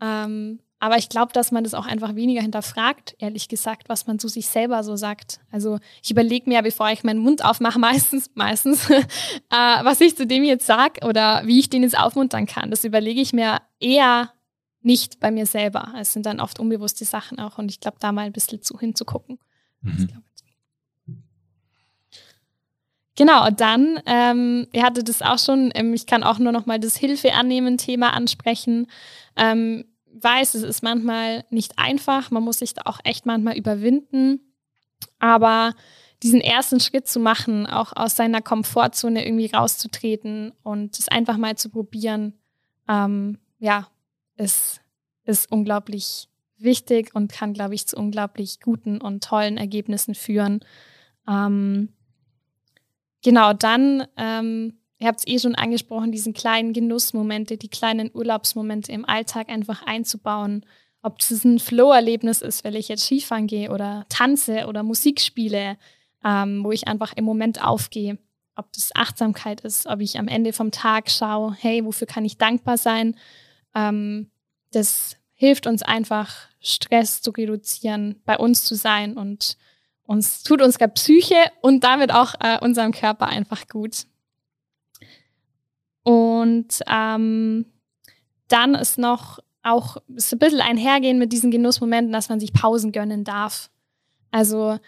[0.00, 4.18] Ähm, aber ich glaube, dass man das auch einfach weniger hinterfragt, ehrlich gesagt, was man
[4.18, 5.40] zu sich selber so sagt.
[5.50, 9.04] Also ich überlege mir, bevor ich meinen Mund aufmache, meistens, meistens, äh,
[9.50, 12.70] was ich zu dem jetzt sage oder wie ich den jetzt aufmuntern kann.
[12.70, 14.32] Das überlege ich mir eher
[14.80, 15.92] nicht bei mir selber.
[15.98, 18.78] Es sind dann oft unbewusste Sachen auch und ich glaube, da mal ein bisschen zu
[18.78, 19.38] hinzugucken.
[19.80, 20.08] Mhm.
[23.16, 26.78] Genau, dann, ähm, ihr hattet das auch schon, ähm, ich kann auch nur noch mal
[26.78, 28.86] das Hilfe annehmen Thema ansprechen.
[29.34, 29.86] Ähm,
[30.22, 34.40] weiß, es ist manchmal nicht einfach, man muss sich da auch echt manchmal überwinden,
[35.18, 35.74] aber
[36.22, 41.56] diesen ersten Schritt zu machen, auch aus seiner Komfortzone irgendwie rauszutreten und es einfach mal
[41.56, 42.34] zu probieren,
[42.88, 43.88] ähm, ja,
[44.36, 44.80] ist,
[45.24, 50.60] ist unglaublich wichtig und kann, glaube ich, zu unglaublich guten und tollen Ergebnissen führen.
[51.28, 51.90] Ähm,
[53.22, 58.92] genau, dann ähm, ihr habt es eh schon angesprochen, diesen kleinen Genussmomente, die kleinen Urlaubsmomente
[58.92, 60.64] im Alltag einfach einzubauen
[61.02, 65.76] ob es ein Flow-Erlebnis ist, weil ich jetzt Skifahren gehe oder tanze oder Musik spiele,
[66.24, 68.18] ähm, wo ich einfach im Moment aufgehe.
[68.56, 72.38] Ob das Achtsamkeit ist, ob ich am Ende vom Tag schaue, hey, wofür kann ich
[72.38, 73.16] dankbar sein?
[73.74, 74.30] Ähm,
[74.72, 79.56] das hilft uns einfach, Stress zu reduzieren, bei uns zu sein und
[80.02, 84.06] uns tut unserer Psyche und damit auch äh, unserem Körper einfach gut.
[86.08, 87.66] Und ähm,
[88.48, 92.92] dann ist noch auch ist ein bisschen einhergehen mit diesen Genussmomenten, dass man sich Pausen
[92.92, 93.68] gönnen darf.
[94.30, 94.78] Also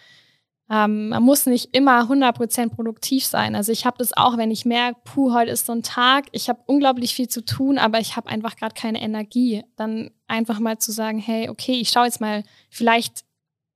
[0.70, 3.54] ähm, man muss nicht immer 100% produktiv sein.
[3.54, 6.48] Also ich habe das auch, wenn ich merke, puh, heute ist so ein Tag, ich
[6.48, 9.62] habe unglaublich viel zu tun, aber ich habe einfach gerade keine Energie.
[9.76, 13.26] Dann einfach mal zu sagen, hey, okay, ich schaue jetzt mal, vielleicht,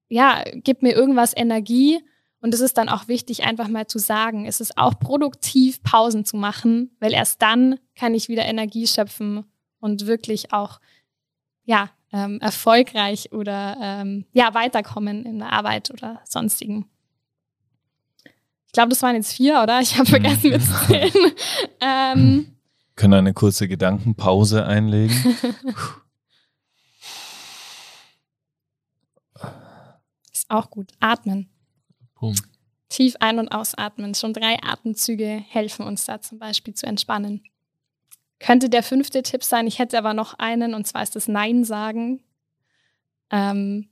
[0.09, 2.01] ja, gib mir irgendwas Energie.
[2.45, 6.27] Und es ist dann auch wichtig, einfach mal zu sagen, es ist auch produktiv, Pausen
[6.27, 9.47] zu machen, weil erst dann kann ich wieder Energie schöpfen
[9.81, 10.79] und wirklich auch,
[11.65, 16.85] ja, ähm, erfolgreich oder ähm, ja, weiterkommen in der Arbeit oder sonstigen.
[18.67, 19.81] Ich glaube, das waren jetzt vier, oder?
[19.81, 21.33] Ich habe vergessen mitzuzählen.
[21.81, 22.59] ähm,
[22.95, 25.17] Können eine kurze Gedankenpause einlegen?
[30.31, 30.93] Ist auch gut.
[31.01, 31.49] Atmen.
[32.25, 32.37] Boom.
[32.89, 34.15] Tief ein- und ausatmen.
[34.15, 37.43] Schon drei Atemzüge helfen uns da zum Beispiel zu entspannen.
[38.39, 39.67] Könnte der fünfte Tipp sein.
[39.67, 42.23] Ich hätte aber noch einen und zwar ist das Nein sagen.
[43.31, 43.91] Ähm,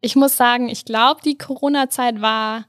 [0.00, 2.66] ich muss sagen, ich glaube, die Corona-Zeit war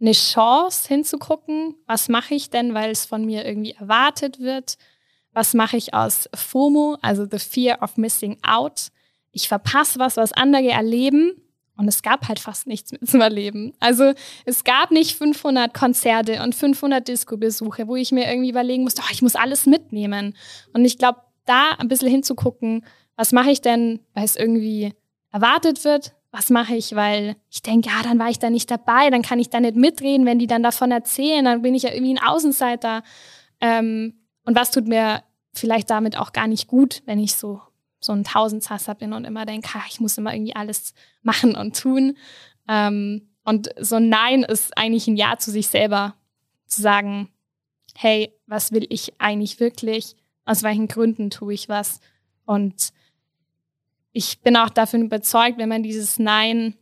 [0.00, 4.78] eine Chance hinzugucken, was mache ich denn, weil es von mir irgendwie erwartet wird.
[5.32, 8.88] Was mache ich aus FOMO, also the fear of missing out.
[9.30, 11.41] Ich verpasse was, was andere erleben
[11.82, 13.72] und es gab halt fast nichts mit zum Erleben.
[13.80, 14.12] Also
[14.44, 19.10] es gab nicht 500 Konzerte und 500 Disco-Besuche, wo ich mir irgendwie überlegen musste, oh,
[19.10, 20.36] ich muss alles mitnehmen.
[20.72, 22.84] Und ich glaube, da ein bisschen hinzugucken,
[23.16, 24.94] was mache ich denn, weil es irgendwie
[25.32, 26.14] erwartet wird?
[26.30, 29.40] Was mache ich, weil ich denke, ja, dann war ich da nicht dabei, dann kann
[29.40, 32.24] ich da nicht mitreden, wenn die dann davon erzählen, dann bin ich ja irgendwie ein
[32.24, 33.02] Außenseiter.
[33.60, 37.60] Ähm, und was tut mir vielleicht damit auch gar nicht gut, wenn ich so
[38.04, 42.16] so ein Tausendsasser bin und immer denke, ich muss immer irgendwie alles machen und tun.
[42.68, 46.14] Ähm, und so ein Nein ist eigentlich ein Ja zu sich selber.
[46.66, 47.28] Zu sagen,
[47.96, 50.16] hey, was will ich eigentlich wirklich?
[50.44, 52.00] Aus welchen Gründen tue ich was?
[52.44, 52.92] Und
[54.12, 56.76] ich bin auch davon überzeugt, wenn man dieses Nein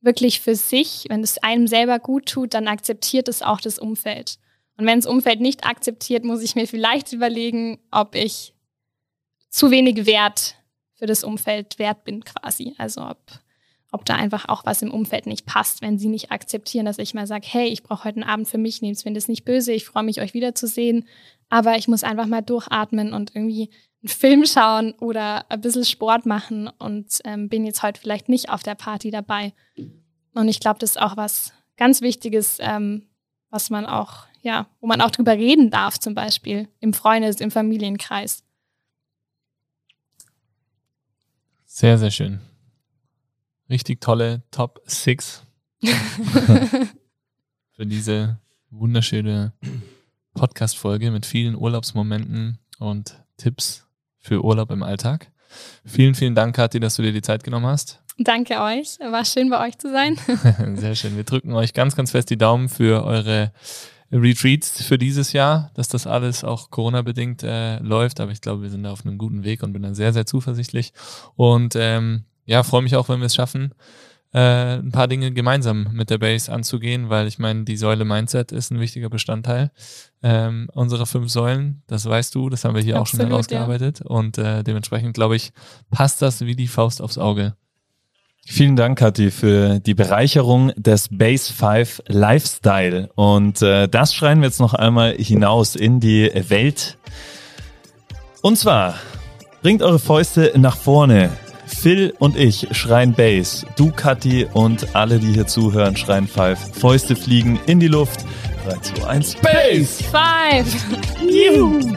[0.00, 4.38] wirklich für sich, wenn es einem selber gut tut, dann akzeptiert es auch das Umfeld.
[4.76, 8.54] Und wenn das Umfeld nicht akzeptiert, muss ich mir vielleicht überlegen, ob ich
[9.48, 10.56] zu wenig Wert
[10.94, 12.74] für das Umfeld wert bin quasi.
[12.76, 13.18] Also ob,
[13.92, 17.14] ob da einfach auch was im Umfeld nicht passt, wenn sie nicht akzeptieren, dass ich
[17.14, 19.84] mal sage, hey, ich brauche heute einen Abend für mich, nehmt es nicht böse, ich
[19.84, 21.06] freue mich, euch wiederzusehen,
[21.48, 23.70] aber ich muss einfach mal durchatmen und irgendwie
[24.02, 28.50] einen Film schauen oder ein bisschen Sport machen und ähm, bin jetzt heute vielleicht nicht
[28.50, 29.52] auf der Party dabei.
[30.34, 33.06] Und ich glaube, das ist auch was ganz Wichtiges, ähm,
[33.50, 37.50] was man auch, ja, wo man auch drüber reden darf, zum Beispiel im Freundes-, im
[37.50, 38.44] Familienkreis.
[41.80, 42.40] Sehr, sehr schön.
[43.70, 45.44] Richtig tolle Top 6
[47.70, 48.40] für diese
[48.70, 49.52] wunderschöne
[50.34, 53.86] Podcast-Folge mit vielen Urlaubsmomenten und Tipps
[54.18, 55.30] für Urlaub im Alltag.
[55.84, 58.02] Vielen, vielen Dank, Kathi, dass du dir die Zeit genommen hast.
[58.18, 58.98] Danke euch.
[58.98, 60.18] War schön bei euch zu sein.
[60.74, 61.14] Sehr schön.
[61.14, 63.52] Wir drücken euch ganz, ganz fest die Daumen für eure
[64.10, 68.20] Retreats für dieses Jahr, dass das alles auch Corona-bedingt äh, läuft.
[68.20, 70.26] Aber ich glaube, wir sind da auf einem guten Weg und bin da sehr, sehr
[70.26, 70.92] zuversichtlich.
[71.36, 73.74] Und ähm, ja, freue mich auch, wenn wir es schaffen,
[74.32, 78.52] äh, ein paar Dinge gemeinsam mit der Base anzugehen, weil ich meine, die Säule Mindset
[78.52, 79.70] ist ein wichtiger Bestandteil
[80.22, 81.82] ähm, unserer fünf Säulen.
[81.86, 84.00] Das weißt du, das haben wir hier Absolut, auch schon herausgearbeitet.
[84.00, 84.06] Ja.
[84.06, 85.52] Und äh, dementsprechend, glaube ich,
[85.90, 87.54] passt das wie die Faust aufs Auge.
[88.50, 93.10] Vielen Dank, Kathi, für die Bereicherung des Base 5 Lifestyle.
[93.14, 96.96] Und äh, das schreien wir jetzt noch einmal hinaus in die Welt.
[98.40, 98.94] Und zwar,
[99.60, 101.28] bringt eure Fäuste nach vorne.
[101.66, 103.66] Phil und ich schreien Base.
[103.76, 106.78] Du, Kathi und alle, die hier zuhören, schreien 5.
[106.80, 108.24] Fäuste fliegen in die Luft.
[108.66, 110.04] 3, 2, 1, Base!
[110.04, 110.86] 5!
[111.30, 111.96] Juhu!